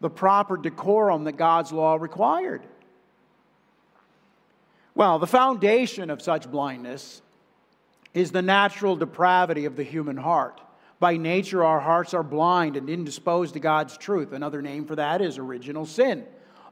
the 0.00 0.08
proper 0.08 0.56
decorum 0.56 1.24
that 1.24 1.32
God's 1.32 1.72
law 1.72 1.96
required? 1.96 2.62
Well, 4.94 5.18
the 5.18 5.26
foundation 5.26 6.10
of 6.10 6.22
such 6.22 6.48
blindness 6.48 7.22
is 8.14 8.30
the 8.30 8.42
natural 8.42 8.94
depravity 8.94 9.64
of 9.64 9.74
the 9.74 9.82
human 9.82 10.16
heart. 10.16 10.60
By 11.00 11.16
nature, 11.16 11.64
our 11.64 11.80
hearts 11.80 12.12
are 12.12 12.24
blind 12.24 12.76
and 12.76 12.88
indisposed 12.90 13.54
to 13.54 13.60
God's 13.60 13.96
truth. 13.96 14.32
Another 14.32 14.60
name 14.60 14.84
for 14.84 14.96
that 14.96 15.20
is 15.20 15.38
original 15.38 15.86
sin, 15.86 16.24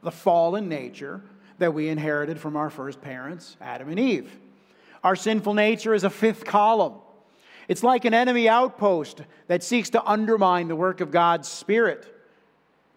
the 0.03 0.11
fallen 0.11 0.67
nature 0.67 1.21
that 1.59 1.73
we 1.73 1.87
inherited 1.87 2.39
from 2.39 2.55
our 2.55 2.69
first 2.69 3.01
parents, 3.01 3.55
Adam 3.61 3.89
and 3.89 3.99
Eve. 3.99 4.29
Our 5.03 5.15
sinful 5.15 5.53
nature 5.53 5.93
is 5.93 6.03
a 6.03 6.09
fifth 6.09 6.43
column. 6.45 6.95
It's 7.67 7.83
like 7.83 8.05
an 8.05 8.13
enemy 8.13 8.47
outpost 8.47 9.21
that 9.47 9.63
seeks 9.63 9.89
to 9.91 10.03
undermine 10.03 10.67
the 10.67 10.75
work 10.75 11.01
of 11.01 11.11
God's 11.11 11.47
Spirit. 11.47 12.13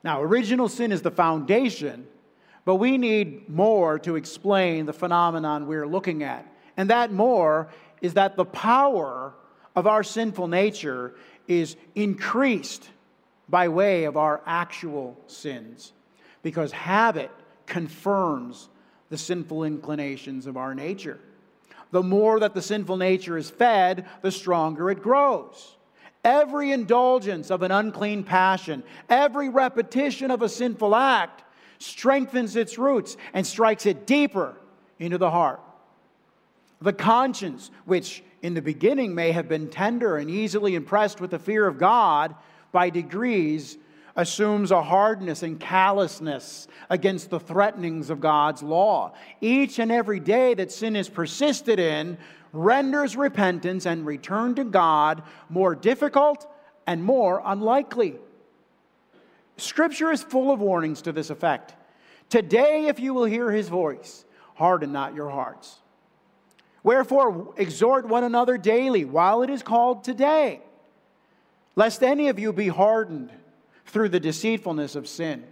Now, 0.02 0.22
original 0.22 0.68
sin 0.68 0.92
is 0.92 1.02
the 1.02 1.10
foundation, 1.10 2.06
but 2.64 2.76
we 2.76 2.98
need 2.98 3.48
more 3.48 3.98
to 4.00 4.16
explain 4.16 4.86
the 4.86 4.92
phenomenon 4.92 5.66
we're 5.66 5.86
looking 5.86 6.22
at. 6.22 6.46
And 6.76 6.90
that 6.90 7.12
more 7.12 7.68
is 8.00 8.14
that 8.14 8.36
the 8.36 8.44
power 8.44 9.34
of 9.76 9.86
our 9.86 10.02
sinful 10.02 10.48
nature 10.48 11.14
is 11.46 11.76
increased 11.94 12.88
by 13.48 13.68
way 13.68 14.04
of 14.04 14.16
our 14.16 14.40
actual 14.46 15.18
sins 15.26 15.92
because 16.42 16.72
habit 16.72 17.30
confirms 17.66 18.68
the 19.10 19.18
sinful 19.18 19.64
inclinations 19.64 20.46
of 20.46 20.56
our 20.56 20.74
nature. 20.74 21.18
The 21.90 22.02
more 22.02 22.38
that 22.40 22.54
the 22.54 22.62
sinful 22.62 22.96
nature 22.96 23.36
is 23.36 23.50
fed, 23.50 24.06
the 24.22 24.30
stronger 24.30 24.90
it 24.90 25.02
grows. 25.02 25.76
Every 26.22 26.70
indulgence 26.70 27.50
of 27.50 27.62
an 27.62 27.72
unclean 27.72 28.24
passion, 28.24 28.82
every 29.08 29.48
repetition 29.48 30.30
of 30.30 30.42
a 30.42 30.48
sinful 30.48 30.94
act 30.94 31.42
strengthens 31.78 32.56
its 32.56 32.78
roots 32.78 33.16
and 33.32 33.46
strikes 33.46 33.86
it 33.86 34.06
deeper 34.06 34.54
into 34.98 35.18
the 35.18 35.30
heart. 35.30 35.60
The 36.80 36.92
conscience, 36.92 37.70
which 37.84 38.22
in 38.42 38.54
the 38.54 38.62
beginning 38.62 39.14
may 39.14 39.32
have 39.32 39.48
been 39.48 39.68
tender 39.68 40.16
and 40.16 40.30
easily 40.30 40.74
impressed 40.74 41.20
with 41.20 41.30
the 41.30 41.38
fear 41.38 41.66
of 41.66 41.78
God, 41.78 42.34
by 42.72 42.90
degrees 42.90 43.78
assumes 44.16 44.70
a 44.70 44.82
hardness 44.82 45.42
and 45.42 45.58
callousness 45.58 46.68
against 46.88 47.30
the 47.30 47.40
threatenings 47.40 48.10
of 48.10 48.20
God's 48.20 48.62
law. 48.62 49.12
Each 49.40 49.78
and 49.78 49.90
every 49.92 50.20
day 50.20 50.54
that 50.54 50.72
sin 50.72 50.96
is 50.96 51.08
persisted 51.08 51.78
in 51.78 52.18
renders 52.52 53.16
repentance 53.16 53.86
and 53.86 54.04
return 54.04 54.54
to 54.56 54.64
God 54.64 55.22
more 55.48 55.74
difficult 55.74 56.50
and 56.86 57.02
more 57.04 57.42
unlikely. 57.44 58.16
Scripture 59.56 60.10
is 60.10 60.22
full 60.22 60.50
of 60.50 60.60
warnings 60.60 61.02
to 61.02 61.12
this 61.12 61.30
effect. 61.30 61.74
Today, 62.28 62.86
if 62.86 62.98
you 62.98 63.12
will 63.14 63.24
hear 63.24 63.50
his 63.50 63.68
voice, 63.68 64.24
harden 64.54 64.92
not 64.92 65.14
your 65.14 65.30
hearts. 65.30 65.76
Wherefore, 66.82 67.52
exhort 67.56 68.08
one 68.08 68.24
another 68.24 68.56
daily 68.56 69.04
while 69.04 69.42
it 69.42 69.50
is 69.50 69.62
called 69.62 70.02
today, 70.02 70.60
lest 71.76 72.02
any 72.02 72.28
of 72.28 72.38
you 72.38 72.52
be 72.52 72.68
hardened 72.68 73.30
through 73.86 74.08
the 74.08 74.20
deceitfulness 74.20 74.94
of 74.94 75.08
sin. 75.08 75.44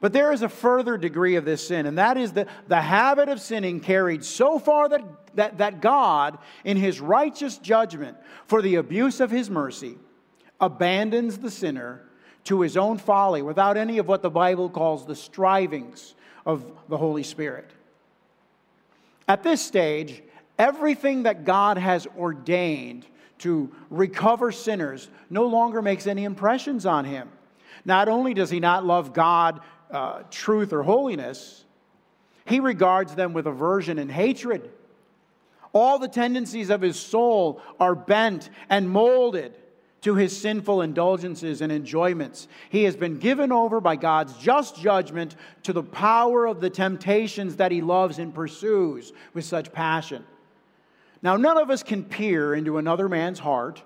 But 0.00 0.12
there 0.12 0.32
is 0.32 0.42
a 0.42 0.50
further 0.50 0.98
degree 0.98 1.36
of 1.36 1.46
this 1.46 1.66
sin, 1.66 1.86
and 1.86 1.96
that 1.96 2.18
is 2.18 2.32
the, 2.32 2.46
the 2.68 2.82
habit 2.82 3.30
of 3.30 3.40
sinning 3.40 3.80
carried 3.80 4.22
so 4.22 4.58
far 4.58 4.86
that, 4.90 5.02
that, 5.34 5.58
that 5.58 5.80
God, 5.80 6.36
in 6.62 6.76
his 6.76 7.00
righteous 7.00 7.56
judgment 7.56 8.18
for 8.46 8.60
the 8.60 8.74
abuse 8.74 9.20
of 9.20 9.30
his 9.30 9.48
mercy, 9.48 9.96
abandons 10.60 11.38
the 11.38 11.50
sinner 11.50 12.02
to 12.44 12.60
his 12.60 12.76
own 12.76 12.98
folly 12.98 13.40
without 13.40 13.78
any 13.78 13.96
of 13.96 14.06
what 14.06 14.20
the 14.20 14.28
Bible 14.28 14.68
calls 14.68 15.06
the 15.06 15.16
strivings 15.16 16.14
of 16.44 16.70
the 16.88 16.98
Holy 16.98 17.22
Spirit. 17.22 17.70
At 19.26 19.42
this 19.42 19.64
stage, 19.64 20.22
everything 20.58 21.24
that 21.24 21.44
God 21.44 21.78
has 21.78 22.06
ordained 22.16 23.06
to 23.38 23.74
recover 23.90 24.52
sinners 24.52 25.08
no 25.30 25.46
longer 25.46 25.82
makes 25.82 26.06
any 26.06 26.24
impressions 26.24 26.86
on 26.86 27.04
him. 27.04 27.30
Not 27.84 28.08
only 28.08 28.34
does 28.34 28.50
he 28.50 28.60
not 28.60 28.84
love 28.84 29.12
God, 29.12 29.60
uh, 29.90 30.22
truth, 30.30 30.72
or 30.72 30.82
holiness, 30.82 31.64
he 32.46 32.60
regards 32.60 33.14
them 33.14 33.32
with 33.32 33.46
aversion 33.46 33.98
and 33.98 34.10
hatred. 34.10 34.70
All 35.72 35.98
the 35.98 36.08
tendencies 36.08 36.70
of 36.70 36.80
his 36.80 36.98
soul 36.98 37.60
are 37.80 37.94
bent 37.94 38.48
and 38.68 38.88
molded 38.88 39.54
to 40.04 40.14
his 40.14 40.38
sinful 40.38 40.82
indulgences 40.82 41.62
and 41.62 41.72
enjoyments. 41.72 42.46
He 42.68 42.84
has 42.84 42.94
been 42.94 43.18
given 43.18 43.50
over 43.50 43.80
by 43.80 43.96
God's 43.96 44.36
just 44.36 44.78
judgment 44.78 45.34
to 45.62 45.72
the 45.72 45.82
power 45.82 46.44
of 46.44 46.60
the 46.60 46.68
temptations 46.68 47.56
that 47.56 47.72
he 47.72 47.80
loves 47.80 48.18
and 48.18 48.34
pursues 48.34 49.14
with 49.32 49.46
such 49.46 49.72
passion. 49.72 50.22
Now, 51.22 51.38
none 51.38 51.56
of 51.56 51.70
us 51.70 51.82
can 51.82 52.04
peer 52.04 52.54
into 52.54 52.76
another 52.76 53.08
man's 53.08 53.38
heart 53.38 53.82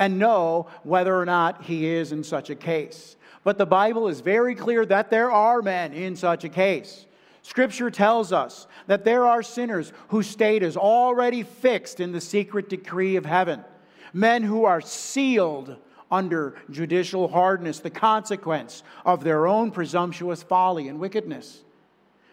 and 0.00 0.18
know 0.18 0.66
whether 0.82 1.16
or 1.16 1.24
not 1.24 1.62
he 1.62 1.86
is 1.86 2.10
in 2.10 2.24
such 2.24 2.50
a 2.50 2.56
case. 2.56 3.14
But 3.44 3.56
the 3.56 3.64
Bible 3.64 4.08
is 4.08 4.20
very 4.20 4.56
clear 4.56 4.84
that 4.86 5.10
there 5.10 5.30
are 5.30 5.62
men 5.62 5.92
in 5.92 6.16
such 6.16 6.42
a 6.42 6.48
case. 6.48 7.06
Scripture 7.42 7.90
tells 7.90 8.32
us 8.32 8.66
that 8.88 9.04
there 9.04 9.28
are 9.28 9.44
sinners 9.44 9.92
whose 10.08 10.26
state 10.26 10.64
is 10.64 10.76
already 10.76 11.44
fixed 11.44 12.00
in 12.00 12.10
the 12.10 12.20
secret 12.20 12.68
decree 12.68 13.14
of 13.14 13.24
heaven 13.24 13.64
men 14.12 14.42
who 14.42 14.64
are 14.64 14.80
sealed 14.80 15.76
under 16.10 16.54
judicial 16.70 17.28
hardness, 17.28 17.80
the 17.80 17.90
consequence 17.90 18.82
of 19.04 19.24
their 19.24 19.46
own 19.46 19.70
presumptuous 19.70 20.42
folly 20.42 20.88
and 20.88 20.98
wickedness. 20.98 21.62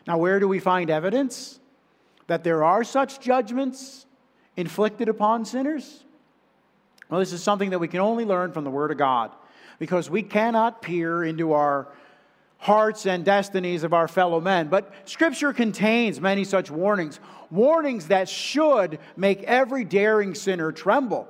Now, 0.05 0.17
where 0.17 0.39
do 0.39 0.47
we 0.47 0.59
find 0.59 0.89
evidence 0.89 1.59
that 2.27 2.43
there 2.43 2.63
are 2.63 2.83
such 2.83 3.19
judgments 3.21 4.05
inflicted 4.57 5.07
upon 5.07 5.45
sinners? 5.45 6.03
Well, 7.09 7.19
this 7.19 7.31
is 7.31 7.41
something 7.41 7.69
that 7.69 7.79
we 7.79 7.87
can 7.87 8.01
only 8.01 8.25
learn 8.25 8.51
from 8.51 8.65
the 8.65 8.69
Word 8.69 8.91
of 8.91 8.97
God 8.97 9.31
because 9.79 10.09
we 10.09 10.21
cannot 10.21 10.81
peer 10.81 11.23
into 11.23 11.53
our 11.53 11.87
hearts 12.57 13.05
and 13.05 13.23
destinies 13.23 13.83
of 13.83 13.93
our 13.93 14.07
fellow 14.07 14.41
men. 14.41 14.67
But 14.67 14.93
Scripture 15.05 15.53
contains 15.53 16.19
many 16.19 16.43
such 16.43 16.69
warnings, 16.69 17.19
warnings 17.49 18.07
that 18.09 18.27
should 18.27 18.99
make 19.15 19.41
every 19.43 19.85
daring 19.85 20.35
sinner 20.35 20.73
tremble. 20.73 21.27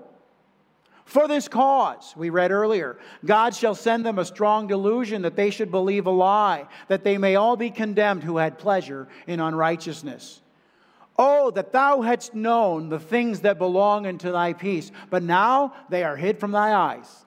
For 1.09 1.27
this 1.27 1.47
cause, 1.47 2.13
we 2.15 2.29
read 2.29 2.51
earlier, 2.51 2.99
God 3.25 3.55
shall 3.55 3.73
send 3.73 4.05
them 4.05 4.19
a 4.19 4.25
strong 4.25 4.67
delusion 4.67 5.23
that 5.23 5.35
they 5.35 5.49
should 5.49 5.71
believe 5.71 6.05
a 6.05 6.11
lie, 6.11 6.67
that 6.87 7.03
they 7.03 7.17
may 7.17 7.33
all 7.33 7.57
be 7.57 7.71
condemned 7.71 8.23
who 8.23 8.37
had 8.37 8.59
pleasure 8.59 9.07
in 9.25 9.39
unrighteousness. 9.39 10.39
Oh, 11.17 11.49
that 11.49 11.71
thou 11.71 12.01
hadst 12.01 12.35
known 12.35 12.89
the 12.89 12.99
things 12.99 13.39
that 13.39 13.57
belong 13.57 14.05
unto 14.05 14.31
thy 14.31 14.53
peace, 14.53 14.91
but 15.09 15.23
now 15.23 15.73
they 15.89 16.03
are 16.03 16.15
hid 16.15 16.39
from 16.39 16.51
thy 16.51 16.75
eyes. 16.75 17.25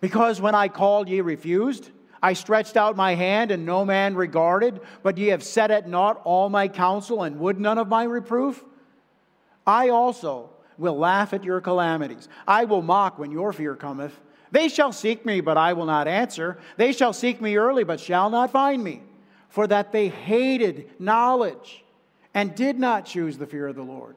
Because 0.00 0.40
when 0.40 0.56
I 0.56 0.66
called, 0.66 1.08
ye 1.08 1.20
refused. 1.20 1.90
I 2.20 2.32
stretched 2.32 2.76
out 2.76 2.96
my 2.96 3.14
hand, 3.14 3.52
and 3.52 3.64
no 3.64 3.84
man 3.84 4.16
regarded, 4.16 4.80
but 5.04 5.18
ye 5.18 5.28
have 5.28 5.44
set 5.44 5.70
at 5.70 5.88
naught 5.88 6.20
all 6.24 6.48
my 6.48 6.66
counsel, 6.66 7.22
and 7.22 7.38
would 7.38 7.60
none 7.60 7.78
of 7.78 7.86
my 7.86 8.02
reproof. 8.02 8.64
I 9.64 9.90
also 9.90 10.50
will 10.78 10.96
laugh 10.96 11.34
at 11.34 11.44
your 11.44 11.60
calamities. 11.60 12.28
I 12.46 12.64
will 12.64 12.82
mock 12.82 13.18
when 13.18 13.30
your 13.30 13.52
fear 13.52 13.74
cometh. 13.74 14.18
They 14.50 14.68
shall 14.68 14.92
seek 14.92 15.26
me, 15.26 15.40
but 15.40 15.58
I 15.58 15.74
will 15.74 15.84
not 15.84 16.08
answer. 16.08 16.58
They 16.76 16.92
shall 16.92 17.12
seek 17.12 17.40
me 17.40 17.56
early, 17.56 17.84
but 17.84 18.00
shall 18.00 18.30
not 18.30 18.50
find 18.50 18.82
me. 18.82 19.02
For 19.48 19.66
that 19.66 19.92
they 19.92 20.08
hated 20.08 20.90
knowledge 20.98 21.84
and 22.32 22.54
did 22.54 22.78
not 22.78 23.04
choose 23.04 23.36
the 23.36 23.46
fear 23.46 23.66
of 23.66 23.76
the 23.76 23.82
Lord. 23.82 24.16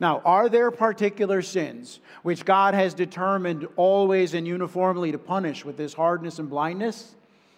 Now, 0.00 0.20
are 0.24 0.48
there 0.48 0.70
particular 0.70 1.40
sins 1.42 2.00
which 2.22 2.44
God 2.44 2.74
has 2.74 2.94
determined 2.94 3.66
always 3.76 4.34
and 4.34 4.46
uniformly 4.46 5.12
to 5.12 5.18
punish 5.18 5.64
with 5.64 5.76
this 5.76 5.94
hardness 5.94 6.38
and 6.38 6.50
blindness? 6.50 7.14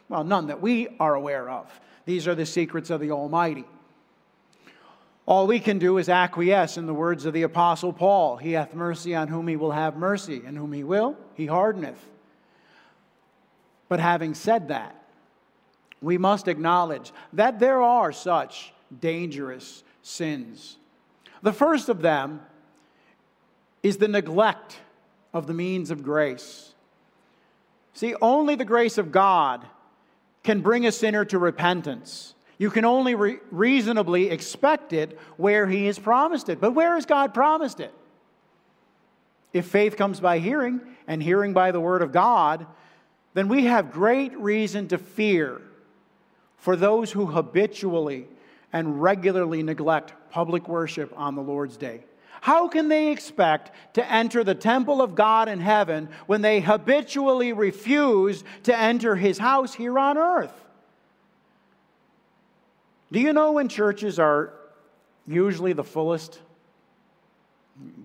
Well, 0.08 0.24
none 0.24 0.48
that 0.48 0.60
we 0.60 0.88
are 1.00 1.14
aware 1.14 1.50
of. 1.50 1.68
These 2.04 2.28
are 2.28 2.34
the 2.34 2.46
secrets 2.46 2.90
of 2.90 3.00
the 3.00 3.10
Almighty. 3.10 3.64
All 5.26 5.48
we 5.48 5.58
can 5.58 5.80
do 5.80 5.98
is 5.98 6.08
acquiesce 6.08 6.76
in 6.76 6.86
the 6.86 6.94
words 6.94 7.26
of 7.26 7.32
the 7.34 7.42
Apostle 7.42 7.92
Paul 7.92 8.36
He 8.36 8.52
hath 8.52 8.74
mercy 8.74 9.14
on 9.14 9.28
whom 9.28 9.48
he 9.48 9.56
will 9.56 9.72
have 9.72 9.96
mercy, 9.96 10.42
and 10.46 10.56
whom 10.56 10.72
he 10.72 10.84
will, 10.84 11.16
he 11.34 11.46
hardeneth. 11.46 11.98
But 13.88 14.00
having 14.00 14.34
said 14.34 14.68
that, 14.68 15.02
we 16.00 16.18
must 16.18 16.46
acknowledge 16.46 17.12
that 17.32 17.58
there 17.58 17.82
are 17.82 18.12
such 18.12 18.72
dangerous 19.00 19.82
sins. 20.02 20.76
The 21.42 21.52
first 21.52 21.88
of 21.88 22.02
them 22.02 22.40
is 23.82 23.96
the 23.96 24.08
neglect 24.08 24.78
of 25.32 25.46
the 25.46 25.54
means 25.54 25.90
of 25.90 26.02
grace. 26.02 26.74
See, 27.94 28.14
only 28.20 28.54
the 28.54 28.64
grace 28.64 28.98
of 28.98 29.10
God 29.10 29.66
can 30.42 30.60
bring 30.60 30.86
a 30.86 30.92
sinner 30.92 31.24
to 31.26 31.38
repentance. 31.38 32.35
You 32.58 32.70
can 32.70 32.84
only 32.84 33.14
re- 33.14 33.38
reasonably 33.50 34.30
expect 34.30 34.92
it 34.92 35.18
where 35.36 35.66
He 35.66 35.86
has 35.86 35.98
promised 35.98 36.48
it. 36.48 36.60
But 36.60 36.72
where 36.72 36.94
has 36.94 37.06
God 37.06 37.34
promised 37.34 37.80
it? 37.80 37.92
If 39.52 39.66
faith 39.66 39.96
comes 39.96 40.20
by 40.20 40.38
hearing, 40.38 40.80
and 41.06 41.22
hearing 41.22 41.52
by 41.52 41.70
the 41.70 41.80
Word 41.80 42.02
of 42.02 42.12
God, 42.12 42.66
then 43.34 43.48
we 43.48 43.64
have 43.64 43.92
great 43.92 44.36
reason 44.38 44.88
to 44.88 44.98
fear 44.98 45.60
for 46.56 46.76
those 46.76 47.12
who 47.12 47.26
habitually 47.26 48.26
and 48.72 49.00
regularly 49.00 49.62
neglect 49.62 50.14
public 50.30 50.68
worship 50.68 51.12
on 51.16 51.34
the 51.34 51.42
Lord's 51.42 51.76
day. 51.76 52.02
How 52.40 52.68
can 52.68 52.88
they 52.88 53.10
expect 53.10 53.72
to 53.94 54.12
enter 54.12 54.44
the 54.44 54.54
temple 54.54 55.00
of 55.00 55.14
God 55.14 55.48
in 55.48 55.60
heaven 55.60 56.08
when 56.26 56.42
they 56.42 56.60
habitually 56.60 57.52
refuse 57.52 58.44
to 58.64 58.76
enter 58.76 59.16
his 59.16 59.38
house 59.38 59.74
here 59.74 59.98
on 59.98 60.18
earth? 60.18 60.52
Do 63.16 63.22
you 63.22 63.32
know 63.32 63.52
when 63.52 63.70
churches 63.70 64.18
are 64.18 64.52
usually 65.26 65.72
the 65.72 65.82
fullest? 65.82 66.38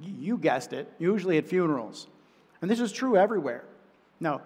You 0.02 0.38
guessed 0.38 0.72
it, 0.72 0.90
usually 1.00 1.38
at 1.38 1.46
funerals. 1.46 2.08
And 2.62 2.72
this 2.72 2.80
is 2.80 2.94
true 2.94 3.18
everywhere. 3.18 3.66
Now, 4.22 4.44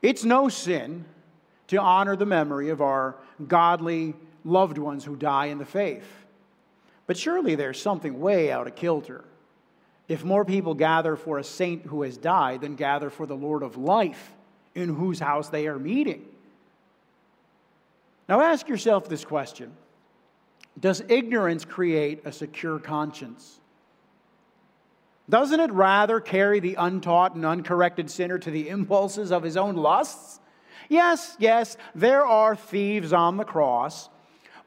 it's 0.00 0.24
no 0.24 0.48
sin 0.48 1.04
to 1.66 1.76
honor 1.76 2.16
the 2.16 2.24
memory 2.24 2.70
of 2.70 2.80
our 2.80 3.16
godly 3.46 4.14
loved 4.42 4.78
ones 4.78 5.04
who 5.04 5.16
die 5.16 5.48
in 5.48 5.58
the 5.58 5.66
faith. 5.66 6.08
But 7.06 7.18
surely 7.18 7.56
there's 7.56 7.78
something 7.78 8.18
way 8.18 8.50
out 8.50 8.66
of 8.66 8.74
kilter. 8.74 9.22
If 10.08 10.24
more 10.24 10.46
people 10.46 10.72
gather 10.72 11.14
for 11.14 11.38
a 11.38 11.44
saint 11.44 11.84
who 11.84 12.00
has 12.04 12.16
died 12.16 12.62
than 12.62 12.74
gather 12.74 13.10
for 13.10 13.26
the 13.26 13.36
Lord 13.36 13.62
of 13.62 13.76
life 13.76 14.32
in 14.74 14.94
whose 14.94 15.20
house 15.20 15.50
they 15.50 15.66
are 15.66 15.78
meeting. 15.78 16.24
Now 18.28 18.40
ask 18.40 18.68
yourself 18.68 19.08
this 19.08 19.24
question 19.24 19.72
Does 20.78 21.02
ignorance 21.08 21.64
create 21.64 22.22
a 22.24 22.32
secure 22.32 22.78
conscience? 22.78 23.60
Doesn't 25.28 25.58
it 25.58 25.72
rather 25.72 26.20
carry 26.20 26.60
the 26.60 26.76
untaught 26.76 27.34
and 27.34 27.44
uncorrected 27.44 28.08
sinner 28.10 28.38
to 28.38 28.50
the 28.50 28.68
impulses 28.68 29.32
of 29.32 29.42
his 29.42 29.56
own 29.56 29.74
lusts? 29.74 30.40
Yes, 30.88 31.36
yes, 31.40 31.76
there 31.96 32.24
are 32.24 32.54
thieves 32.54 33.12
on 33.12 33.36
the 33.36 33.44
cross, 33.44 34.08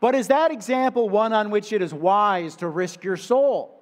but 0.02 0.16
is 0.16 0.28
that 0.28 0.52
example 0.52 1.08
one 1.08 1.32
on 1.32 1.50
which 1.50 1.72
it 1.72 1.82
is 1.82 1.94
wise 1.94 2.58
to 2.58 2.68
risk 2.68 3.06
your 3.06 3.16
soul? 3.16 3.80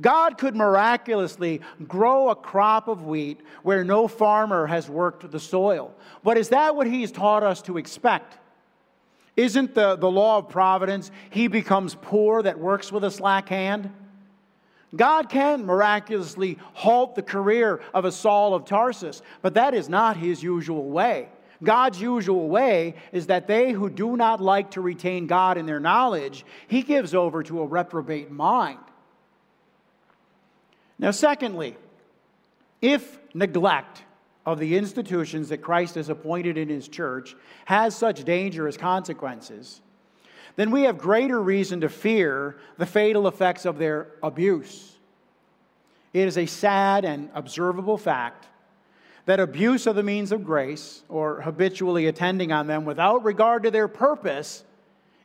God 0.00 0.38
could 0.38 0.56
miraculously 0.56 1.60
grow 1.86 2.30
a 2.30 2.34
crop 2.34 2.88
of 2.88 3.04
wheat 3.04 3.40
where 3.62 3.84
no 3.84 4.08
farmer 4.08 4.66
has 4.66 4.88
worked 4.88 5.30
the 5.30 5.38
soil. 5.38 5.94
But 6.24 6.38
is 6.38 6.48
that 6.48 6.74
what 6.74 6.86
He's 6.86 7.12
taught 7.12 7.42
us 7.42 7.60
to 7.62 7.76
expect? 7.76 8.38
Isn't 9.40 9.74
the, 9.74 9.96
the 9.96 10.10
law 10.10 10.36
of 10.36 10.50
providence, 10.50 11.10
he 11.30 11.48
becomes 11.48 11.96
poor 12.02 12.42
that 12.42 12.58
works 12.58 12.92
with 12.92 13.04
a 13.04 13.10
slack 13.10 13.48
hand? 13.48 13.90
God 14.94 15.30
can 15.30 15.64
miraculously 15.64 16.58
halt 16.74 17.14
the 17.14 17.22
career 17.22 17.80
of 17.94 18.04
a 18.04 18.12
Saul 18.12 18.52
of 18.52 18.66
Tarsus, 18.66 19.22
but 19.40 19.54
that 19.54 19.72
is 19.72 19.88
not 19.88 20.18
his 20.18 20.42
usual 20.42 20.90
way. 20.90 21.30
God's 21.64 21.98
usual 21.98 22.50
way 22.50 22.96
is 23.12 23.28
that 23.28 23.46
they 23.46 23.72
who 23.72 23.88
do 23.88 24.14
not 24.14 24.42
like 24.42 24.72
to 24.72 24.82
retain 24.82 25.26
God 25.26 25.56
in 25.56 25.64
their 25.64 25.80
knowledge, 25.80 26.44
he 26.68 26.82
gives 26.82 27.14
over 27.14 27.42
to 27.44 27.62
a 27.62 27.66
reprobate 27.66 28.30
mind. 28.30 28.80
Now, 30.98 31.12
secondly, 31.12 31.78
if 32.82 33.18
neglect 33.32 34.02
of 34.50 34.58
the 34.58 34.76
institutions 34.76 35.48
that 35.48 35.58
Christ 35.58 35.94
has 35.94 36.08
appointed 36.08 36.58
in 36.58 36.68
his 36.68 36.88
church 36.88 37.36
has 37.66 37.96
such 37.96 38.24
dangerous 38.24 38.76
consequences, 38.76 39.80
then 40.56 40.70
we 40.70 40.82
have 40.82 40.98
greater 40.98 41.40
reason 41.40 41.80
to 41.82 41.88
fear 41.88 42.56
the 42.76 42.86
fatal 42.86 43.28
effects 43.28 43.64
of 43.64 43.78
their 43.78 44.08
abuse. 44.22 44.98
It 46.12 46.26
is 46.26 46.36
a 46.36 46.46
sad 46.46 47.04
and 47.04 47.30
observable 47.34 47.96
fact 47.96 48.48
that 49.26 49.38
abuse 49.38 49.86
of 49.86 49.94
the 49.94 50.02
means 50.02 50.32
of 50.32 50.44
grace, 50.44 51.04
or 51.08 51.40
habitually 51.42 52.06
attending 52.06 52.50
on 52.50 52.66
them 52.66 52.84
without 52.84 53.24
regard 53.24 53.62
to 53.62 53.70
their 53.70 53.86
purpose, 53.86 54.64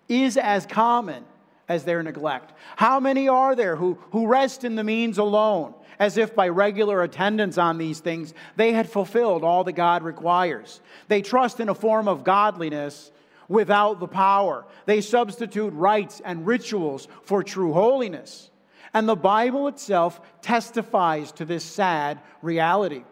is 0.07 0.37
as 0.37 0.67
common 0.67 1.25
as 1.67 1.83
their 1.83 2.03
neglect. 2.03 2.53
How 2.75 2.99
many 2.99 3.27
are 3.27 3.55
there 3.55 3.75
who, 3.75 3.97
who 4.11 4.27
rest 4.27 4.63
in 4.63 4.75
the 4.75 4.83
means 4.83 5.17
alone, 5.17 5.73
as 5.97 6.17
if 6.17 6.35
by 6.35 6.49
regular 6.49 7.01
attendance 7.01 7.57
on 7.57 7.77
these 7.77 7.99
things 7.99 8.33
they 8.55 8.73
had 8.73 8.89
fulfilled 8.89 9.43
all 9.43 9.63
that 9.63 9.73
God 9.73 10.03
requires? 10.03 10.81
They 11.07 11.21
trust 11.21 11.59
in 11.59 11.69
a 11.69 11.75
form 11.75 12.07
of 12.07 12.23
godliness 12.23 13.11
without 13.47 13.99
the 13.99 14.07
power. 14.07 14.65
They 14.85 15.01
substitute 15.01 15.71
rites 15.73 16.21
and 16.23 16.45
rituals 16.45 17.07
for 17.23 17.43
true 17.43 17.73
holiness. 17.73 18.49
And 18.93 19.09
the 19.09 19.15
Bible 19.15 19.67
itself 19.67 20.21
testifies 20.41 21.31
to 21.33 21.45
this 21.45 21.63
sad 21.63 22.19
reality. 22.41 23.03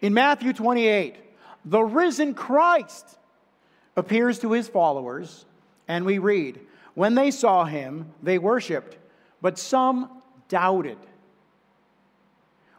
In 0.00 0.12
Matthew 0.12 0.52
28, 0.52 1.16
the 1.64 1.82
risen 1.82 2.34
Christ 2.34 3.18
appears 3.96 4.40
to 4.40 4.52
his 4.52 4.68
followers, 4.68 5.46
and 5.86 6.04
we 6.04 6.18
read, 6.18 6.60
When 6.94 7.14
they 7.14 7.30
saw 7.30 7.64
him, 7.64 8.12
they 8.22 8.38
worshiped, 8.38 8.96
but 9.42 9.58
some 9.58 10.22
doubted 10.48 10.98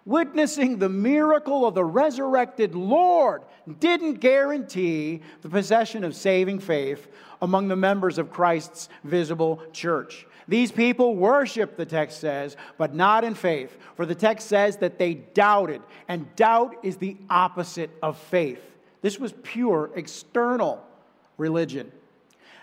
witnessing 0.05 0.77
the 0.77 0.89
miracle 0.89 1.65
of 1.65 1.73
the 1.73 1.83
resurrected 1.83 2.75
Lord 2.75 3.41
didn't 3.79 4.15
guarantee 4.15 5.21
the 5.41 5.49
possession 5.49 6.03
of 6.03 6.15
saving 6.15 6.59
faith 6.59 7.07
among 7.41 7.67
the 7.67 7.75
members 7.75 8.19
of 8.19 8.31
Christ's 8.31 8.87
visible 9.03 9.61
church. 9.73 10.27
These 10.47 10.71
people 10.71 11.15
worship, 11.15 11.75
the 11.75 11.87
text 11.87 12.19
says, 12.19 12.55
but 12.77 12.93
not 12.93 13.23
in 13.23 13.33
faith. 13.33 13.75
For 13.95 14.05
the 14.05 14.13
text 14.13 14.47
says 14.47 14.77
that 14.77 14.99
they 14.99 15.15
doubted, 15.15 15.81
and 16.07 16.33
doubt 16.35 16.75
is 16.83 16.97
the 16.97 17.17
opposite 17.31 17.89
of 18.03 18.17
faith. 18.17 18.61
This 19.01 19.19
was 19.19 19.33
pure 19.41 19.89
external 19.95 20.85
religion. 21.37 21.91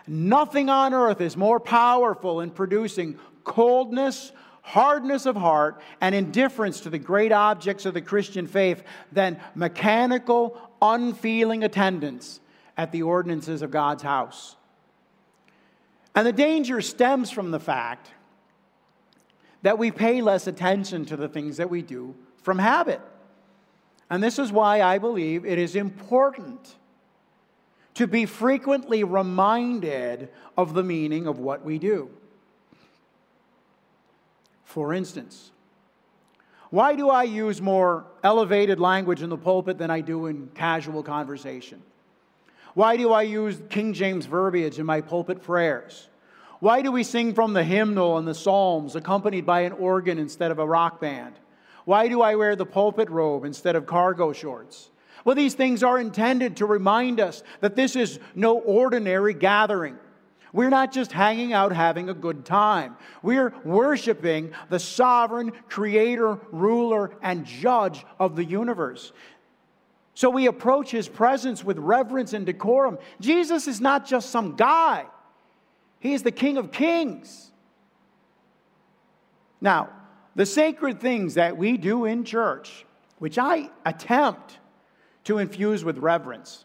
Nothing 0.07 0.69
on 0.69 0.95
earth 0.95 1.21
is 1.21 1.37
more 1.37 1.61
powerful 1.61 2.41
in 2.41 2.51
producing 2.51 3.19
coldness, 3.45 4.33
hardness 4.63 5.27
of 5.27 5.37
heart, 5.37 5.81
and 6.01 6.15
indifference 6.15 6.81
to 6.81 6.91
the 6.91 6.99
great 6.99 7.33
objects 7.33 7.87
of 7.87 7.95
the 7.95 8.01
Christian 8.01 8.47
faith 8.47 8.83
than 9.13 9.41
mechanical, 9.55 10.59
unfeeling 10.81 11.65
attendance 11.65 12.41
at 12.77 12.93
the 12.93 13.03
ordinances 13.03 13.63
of 13.63 13.71
God's 13.71 14.03
house. 14.03 14.57
And 16.15 16.27
the 16.27 16.33
danger 16.33 16.81
stems 16.81 17.31
from 17.31 17.51
the 17.51 17.61
fact 17.61 18.11
that 19.63 19.79
we 19.79 19.91
pay 19.91 20.21
less 20.21 20.47
attention 20.47 21.05
to 21.07 21.17
the 21.17 21.29
things 21.29 21.57
that 21.57 21.71
we 21.71 21.83
do 21.83 22.15
from 22.43 22.59
habit. 22.59 23.01
And 24.11 24.23
this 24.23 24.39
is 24.39 24.53
why 24.53 24.83
I 24.83 24.99
believe 24.99 25.47
it 25.47 25.59
is 25.59 25.77
important 25.77 26.77
to 27.95 28.07
be 28.07 28.27
frequently 28.27 29.05
reminded 29.05 30.29
of 30.57 30.75
the 30.75 30.83
meaning 30.83 31.27
of 31.27 31.39
what 31.39 31.65
we 31.65 31.79
do. 31.79 32.11
For 34.65 34.95
instance, 34.95 35.51
why 36.71 36.97
do 36.97 37.11
I 37.11 37.25
use 37.25 37.61
more 37.61 38.07
elevated 38.25 38.81
language 38.81 39.21
in 39.21 39.29
the 39.29 39.37
pulpit 39.37 39.77
than 39.77 39.91
I 39.91 40.01
do 40.01 40.27
in 40.27 40.49
casual 40.55 41.03
conversation? 41.03 41.83
Why 42.73 42.97
do 42.97 43.13
I 43.13 43.23
use 43.23 43.61
King 43.69 43.93
James 43.93 44.25
verbiage 44.25 44.79
in 44.79 44.87
my 44.87 45.03
pulpit 45.03 45.43
prayers? 45.43 46.09
Why 46.61 46.81
do 46.81 46.91
we 46.91 47.03
sing 47.03 47.35
from 47.35 47.53
the 47.53 47.65
hymnal 47.65 48.17
and 48.17 48.27
the 48.27 48.35
psalms 48.35 48.97
accompanied 48.97 49.45
by 49.45 49.63
an 49.63 49.73
organ 49.73 50.17
instead 50.17 50.51
of 50.51 50.59
a 50.59 50.67
rock 50.67 51.01
band? 51.01 51.35
Why 51.85 52.09
do 52.09 52.23
I 52.23 52.37
wear 52.37 52.57
the 52.57 52.65
pulpit 52.65 53.11
robe 53.11 53.45
instead 53.45 53.77
of 53.77 53.85
cargo 53.85 54.33
shorts? 54.33 54.89
Well, 55.25 55.37
these 55.37 55.55
things 55.55 55.83
are 55.83 55.99
intended 55.99 56.57
to 56.57 56.67
remind 56.67 57.21
us 57.21 57.43
that 57.61 57.77
this 57.77 57.97
is 57.97 58.19
no 58.35 58.59
ordinary 58.59 59.35
gathering. 59.35 59.97
We're 60.53 60.71
not 60.71 60.93
just 60.93 61.13
hanging 61.13 61.53
out 61.53 61.73
having 61.73 62.11
a 62.11 62.15
good 62.15 62.45
time. 62.45 62.97
We're 63.23 63.55
worshiping 63.65 64.53
the 64.69 64.79
sovereign 64.79 65.53
creator, 65.69 66.39
ruler, 66.51 67.13
and 67.23 67.47
judge 67.47 68.05
of 68.19 68.37
the 68.37 68.45
universe. 68.45 69.13
So 70.15 70.29
we 70.29 70.47
approach 70.47 70.91
his 70.91 71.09
presence 71.09 71.65
with 71.65 71.79
reverence 71.79 72.35
and 72.35 72.45
decorum. 72.45 72.99
Jesus 73.19 73.67
is 73.67 73.81
not 73.81 74.07
just 74.07 74.31
some 74.31 74.57
guy, 74.57 75.07
he 76.01 76.13
is 76.13 76.23
the 76.23 76.33
King 76.33 76.59
of 76.59 76.73
Kings. 76.73 77.51
Now, 79.61 79.91
the 80.35 80.45
sacred 80.45 81.01
things 81.01 81.35
that 81.35 81.57
we 81.57 81.77
do 81.77 82.05
in 82.05 82.25
church, 82.25 82.85
which 83.19 83.39
I 83.39 83.71
attempt 83.87 84.59
to 85.25 85.39
infuse 85.39 85.85
with 85.85 85.99
reverence, 85.99 86.65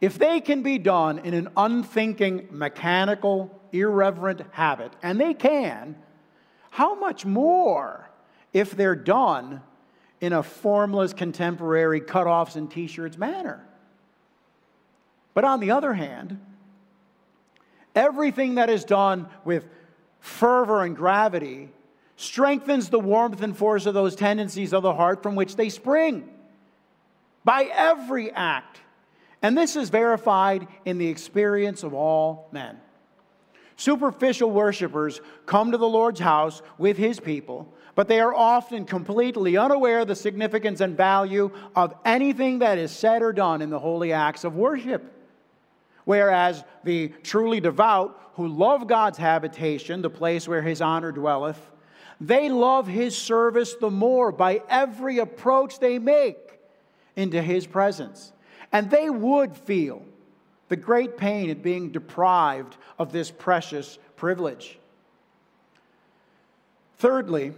if 0.00 0.18
they 0.18 0.40
can 0.40 0.62
be 0.62 0.78
done 0.78 1.18
in 1.20 1.34
an 1.34 1.48
unthinking, 1.56 2.48
mechanical, 2.50 3.60
irreverent 3.72 4.42
habit, 4.52 4.92
and 5.02 5.20
they 5.20 5.34
can, 5.34 5.96
how 6.70 6.94
much 6.94 7.24
more 7.24 8.10
if 8.52 8.72
they're 8.72 8.96
done 8.96 9.62
in 10.20 10.32
a 10.32 10.42
formless, 10.42 11.12
contemporary, 11.12 12.00
cutoffs 12.00 12.56
and 12.56 12.70
t 12.70 12.86
shirts 12.86 13.16
manner? 13.16 13.64
But 15.32 15.44
on 15.44 15.60
the 15.60 15.70
other 15.70 15.94
hand, 15.94 16.40
everything 17.94 18.56
that 18.56 18.70
is 18.70 18.84
done 18.84 19.28
with 19.44 19.66
fervor 20.20 20.82
and 20.82 20.96
gravity 20.96 21.70
strengthens 22.16 22.90
the 22.90 23.00
warmth 23.00 23.42
and 23.42 23.56
force 23.56 23.86
of 23.86 23.94
those 23.94 24.14
tendencies 24.14 24.72
of 24.72 24.82
the 24.82 24.94
heart 24.94 25.22
from 25.22 25.34
which 25.34 25.56
they 25.56 25.68
spring 25.68 26.28
by 27.44 27.64
every 27.72 28.30
act 28.30 28.80
and 29.44 29.58
this 29.58 29.76
is 29.76 29.90
verified 29.90 30.66
in 30.86 30.96
the 30.96 31.08
experience 31.08 31.82
of 31.82 31.92
all 31.92 32.48
men. 32.50 32.78
Superficial 33.76 34.50
worshippers 34.50 35.20
come 35.44 35.70
to 35.70 35.76
the 35.76 35.86
Lord's 35.86 36.20
house 36.20 36.62
with 36.78 36.96
his 36.96 37.20
people, 37.20 37.70
but 37.94 38.08
they 38.08 38.20
are 38.20 38.34
often 38.34 38.86
completely 38.86 39.58
unaware 39.58 40.00
of 40.00 40.08
the 40.08 40.16
significance 40.16 40.80
and 40.80 40.96
value 40.96 41.50
of 41.76 41.94
anything 42.06 42.60
that 42.60 42.78
is 42.78 42.90
said 42.90 43.20
or 43.20 43.34
done 43.34 43.60
in 43.60 43.68
the 43.68 43.78
holy 43.78 44.14
acts 44.14 44.44
of 44.44 44.56
worship. 44.56 45.12
Whereas 46.06 46.64
the 46.82 47.08
truly 47.22 47.60
devout, 47.60 48.18
who 48.36 48.48
love 48.48 48.86
God's 48.86 49.18
habitation, 49.18 50.00
the 50.00 50.08
place 50.08 50.48
where 50.48 50.62
his 50.62 50.80
honor 50.80 51.12
dwelleth, 51.12 51.70
they 52.18 52.48
love 52.48 52.86
his 52.86 53.14
service 53.14 53.74
the 53.74 53.90
more 53.90 54.32
by 54.32 54.62
every 54.70 55.18
approach 55.18 55.80
they 55.80 55.98
make 55.98 56.43
into 57.16 57.42
his 57.42 57.66
presence. 57.66 58.32
And 58.72 58.90
they 58.90 59.10
would 59.10 59.56
feel 59.56 60.02
the 60.68 60.76
great 60.76 61.16
pain 61.16 61.50
at 61.50 61.62
being 61.62 61.90
deprived 61.90 62.76
of 62.98 63.12
this 63.12 63.30
precious 63.30 63.98
privilege. 64.16 64.78
Thirdly, 66.98 67.52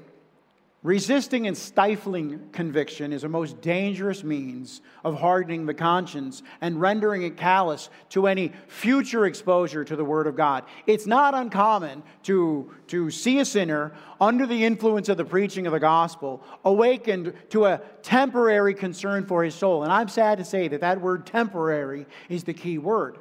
Resisting 0.87 1.49
and 1.49 1.59
stifling 1.59 2.49
conviction 2.53 3.13
is 3.13 3.25
a 3.25 3.29
most 3.29 3.61
dangerous 3.61 4.23
means 4.23 4.83
of 5.03 5.19
hardening 5.19 5.67
the 5.67 5.75
conscience 5.75 6.45
and 6.61 6.81
rendering 6.81 7.25
it 7.25 7.37
callous 7.37 7.91
to 8.11 8.29
any 8.29 8.53
future 8.69 9.27
exposure 9.27 9.85
to 9.85 9.97
the 9.97 10.05
Word 10.05 10.29
of 10.29 10.37
God. 10.37 10.63
It's 10.87 11.05
not 11.05 11.35
uncommon 11.35 12.05
to, 12.23 12.73
to 12.87 13.11
see 13.11 13.41
a 13.41 13.45
sinner 13.45 13.95
under 14.21 14.47
the 14.47 14.65
influence 14.65 15.09
of 15.09 15.17
the 15.17 15.25
preaching 15.25 15.67
of 15.67 15.73
the 15.73 15.81
gospel 15.81 16.41
awakened 16.65 17.35
to 17.51 17.65
a 17.65 17.81
temporary 18.03 18.73
concern 18.73 19.27
for 19.27 19.43
his 19.43 19.57
soul. 19.57 19.83
And 19.83 19.91
I'm 19.91 20.07
sad 20.07 20.39
to 20.39 20.45
say 20.45 20.69
that 20.69 20.83
that 20.83 21.01
word 21.01 21.27
temporary 21.27 22.07
is 22.29 22.45
the 22.45 22.55
key 22.55 22.79
word 22.79 23.19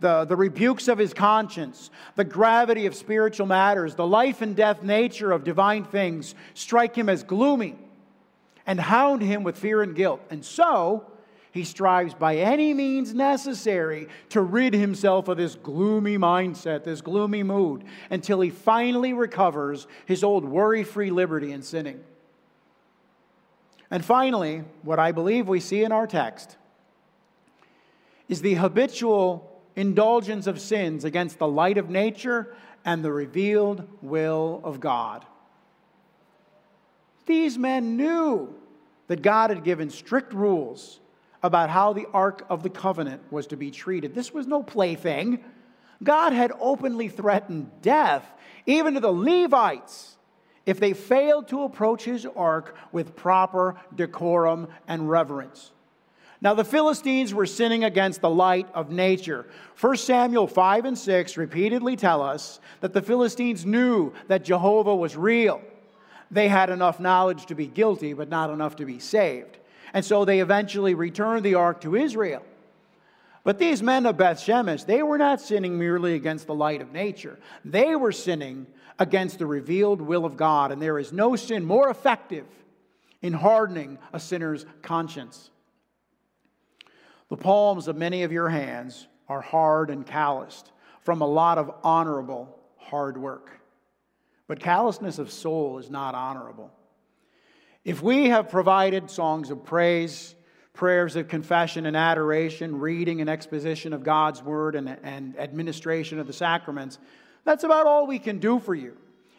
the, 0.00 0.24
the 0.24 0.36
rebukes 0.36 0.88
of 0.88 0.98
his 0.98 1.14
conscience, 1.14 1.90
the 2.14 2.24
gravity 2.24 2.86
of 2.86 2.94
spiritual 2.94 3.46
matters, 3.46 3.94
the 3.94 4.06
life 4.06 4.42
and 4.42 4.54
death 4.54 4.82
nature 4.82 5.32
of 5.32 5.44
divine 5.44 5.84
things 5.84 6.34
strike 6.54 6.96
him 6.96 7.08
as 7.08 7.22
gloomy 7.22 7.76
and 8.66 8.80
hound 8.80 9.22
him 9.22 9.42
with 9.42 9.56
fear 9.56 9.82
and 9.82 9.94
guilt. 9.94 10.20
And 10.30 10.44
so, 10.44 11.06
he 11.56 11.64
strives 11.64 12.12
by 12.12 12.36
any 12.36 12.74
means 12.74 13.14
necessary 13.14 14.08
to 14.28 14.42
rid 14.42 14.74
himself 14.74 15.28
of 15.28 15.38
this 15.38 15.54
gloomy 15.54 16.18
mindset, 16.18 16.84
this 16.84 17.00
gloomy 17.00 17.42
mood, 17.42 17.82
until 18.10 18.40
he 18.40 18.50
finally 18.50 19.14
recovers 19.14 19.86
his 20.04 20.22
old 20.22 20.44
worry 20.44 20.84
free 20.84 21.10
liberty 21.10 21.52
in 21.52 21.62
sinning. 21.62 22.04
And 23.90 24.04
finally, 24.04 24.64
what 24.82 24.98
I 24.98 25.12
believe 25.12 25.48
we 25.48 25.60
see 25.60 25.82
in 25.82 25.92
our 25.92 26.06
text 26.06 26.56
is 28.28 28.42
the 28.42 28.54
habitual 28.54 29.55
indulgence 29.76 30.46
of 30.46 30.60
sins 30.60 31.04
against 31.04 31.38
the 31.38 31.46
light 31.46 31.78
of 31.78 31.90
nature 31.90 32.54
and 32.84 33.04
the 33.04 33.12
revealed 33.12 33.86
will 34.02 34.60
of 34.64 34.80
God. 34.80 35.24
These 37.26 37.58
men 37.58 37.96
knew 37.96 38.54
that 39.08 39.22
God 39.22 39.50
had 39.50 39.64
given 39.64 39.90
strict 39.90 40.32
rules 40.32 41.00
about 41.42 41.70
how 41.70 41.92
the 41.92 42.06
Ark 42.12 42.44
of 42.48 42.62
the 42.62 42.70
Covenant 42.70 43.22
was 43.30 43.46
to 43.48 43.56
be 43.56 43.70
treated. 43.70 44.14
This 44.14 44.32
was 44.32 44.46
no 44.46 44.62
plaything. 44.62 45.44
God 46.02 46.32
had 46.32 46.52
openly 46.60 47.08
threatened 47.08 47.70
death, 47.82 48.26
even 48.66 48.94
to 48.94 49.00
the 49.00 49.12
Levites, 49.12 50.16
if 50.64 50.80
they 50.80 50.92
failed 50.92 51.48
to 51.48 51.62
approach 51.62 52.04
his 52.04 52.26
ark 52.34 52.76
with 52.90 53.14
proper 53.14 53.76
decorum 53.94 54.68
and 54.88 55.08
reverence. 55.08 55.70
Now, 56.40 56.54
the 56.54 56.64
Philistines 56.64 57.32
were 57.32 57.46
sinning 57.46 57.84
against 57.84 58.20
the 58.20 58.30
light 58.30 58.68
of 58.74 58.90
nature. 58.90 59.46
1 59.80 59.96
Samuel 59.96 60.46
5 60.46 60.84
and 60.84 60.98
6 60.98 61.36
repeatedly 61.36 61.96
tell 61.96 62.22
us 62.22 62.60
that 62.80 62.92
the 62.92 63.02
Philistines 63.02 63.64
knew 63.64 64.12
that 64.28 64.44
Jehovah 64.44 64.94
was 64.94 65.16
real. 65.16 65.62
They 66.30 66.48
had 66.48 66.70
enough 66.70 67.00
knowledge 67.00 67.46
to 67.46 67.54
be 67.54 67.66
guilty, 67.66 68.12
but 68.12 68.28
not 68.28 68.50
enough 68.50 68.76
to 68.76 68.84
be 68.84 68.98
saved. 68.98 69.58
And 69.94 70.04
so 70.04 70.24
they 70.24 70.40
eventually 70.40 70.94
returned 70.94 71.44
the 71.44 71.54
ark 71.54 71.80
to 71.82 71.96
Israel. 71.96 72.42
But 73.44 73.58
these 73.58 73.82
men 73.82 74.06
of 74.06 74.16
Beth 74.16 74.38
Shemesh, 74.40 74.84
they 74.84 75.02
were 75.02 75.18
not 75.18 75.40
sinning 75.40 75.78
merely 75.78 76.14
against 76.14 76.48
the 76.48 76.54
light 76.54 76.82
of 76.82 76.92
nature. 76.92 77.38
They 77.64 77.94
were 77.94 78.12
sinning 78.12 78.66
against 78.98 79.38
the 79.38 79.46
revealed 79.46 80.00
will 80.00 80.24
of 80.24 80.36
God. 80.36 80.72
And 80.72 80.82
there 80.82 80.98
is 80.98 81.12
no 81.12 81.36
sin 81.36 81.64
more 81.64 81.88
effective 81.88 82.46
in 83.22 83.32
hardening 83.32 83.98
a 84.12 84.18
sinner's 84.18 84.66
conscience. 84.82 85.50
The 87.28 87.36
palms 87.36 87.88
of 87.88 87.96
many 87.96 88.22
of 88.22 88.32
your 88.32 88.48
hands 88.48 89.08
are 89.28 89.40
hard 89.40 89.90
and 89.90 90.06
calloused 90.06 90.70
from 91.00 91.20
a 91.20 91.26
lot 91.26 91.58
of 91.58 91.70
honorable 91.82 92.58
hard 92.76 93.18
work. 93.18 93.50
But 94.46 94.60
callousness 94.60 95.18
of 95.18 95.32
soul 95.32 95.78
is 95.78 95.90
not 95.90 96.14
honorable. 96.14 96.70
If 97.84 98.02
we 98.02 98.28
have 98.28 98.48
provided 98.50 99.10
songs 99.10 99.50
of 99.50 99.64
praise, 99.64 100.34
prayers 100.72 101.16
of 101.16 101.28
confession 101.28 101.86
and 101.86 101.96
adoration, 101.96 102.78
reading 102.78 103.20
and 103.20 103.30
exposition 103.30 103.92
of 103.92 104.04
God's 104.04 104.42
word, 104.42 104.74
and, 104.74 104.96
and 105.02 105.36
administration 105.38 106.18
of 106.18 106.26
the 106.26 106.32
sacraments, 106.32 106.98
that's 107.44 107.64
about 107.64 107.86
all 107.86 108.06
we 108.06 108.18
can 108.18 108.38
do 108.38 108.60
for 108.60 108.74
you. 108.74 108.96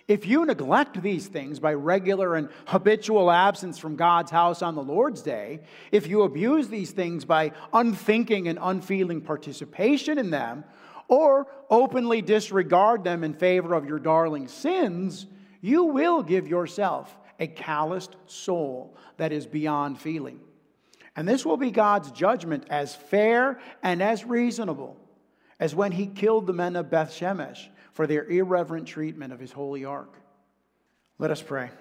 If 0.07 0.25
you 0.25 0.45
neglect 0.45 1.01
these 1.01 1.27
things 1.27 1.59
by 1.59 1.73
regular 1.73 2.35
and 2.35 2.47
habitual 2.65 3.29
absence 3.29 3.77
from 3.77 3.97
God's 3.97 4.31
house 4.31 4.61
on 4.61 4.75
the 4.75 4.83
Lord's 4.83 5.21
day, 5.21 5.59
if 5.91 6.07
you 6.07 6.21
abuse 6.21 6.69
these 6.69 6.91
things 6.91 7.25
by 7.25 7.51
unthinking 7.73 8.47
and 8.47 8.57
unfeeling 8.61 9.19
participation 9.21 10.17
in 10.17 10.29
them, 10.29 10.63
or 11.09 11.47
openly 11.69 12.21
disregard 12.21 13.03
them 13.03 13.23
in 13.23 13.33
favor 13.33 13.73
of 13.73 13.85
your 13.85 13.99
darling 13.99 14.47
sins, 14.47 15.25
you 15.61 15.83
will 15.83 16.23
give 16.23 16.47
yourself 16.47 17.17
a 17.39 17.47
calloused 17.47 18.15
soul 18.25 18.95
that 19.17 19.31
is 19.31 19.45
beyond 19.45 19.99
feeling. 19.99 20.39
And 21.15 21.27
this 21.27 21.45
will 21.45 21.57
be 21.57 21.71
God's 21.71 22.11
judgment 22.11 22.65
as 22.69 22.95
fair 22.95 23.59
and 23.83 24.01
as 24.01 24.23
reasonable 24.23 24.95
as 25.59 25.75
when 25.75 25.91
he 25.91 26.07
killed 26.07 26.45
the 26.45 26.53
men 26.53 26.75
of 26.75 26.89
Beth 26.89 27.11
Shemesh 27.11 27.67
for 27.97 28.05
their 28.05 28.25
irreverent 28.25 28.87
treatment 28.87 29.33
of 29.33 29.39
his 29.39 29.51
holy 29.51 29.83
ark. 29.83 30.13
Let 31.17 31.31
us 31.31 31.41
pray. 31.41 31.71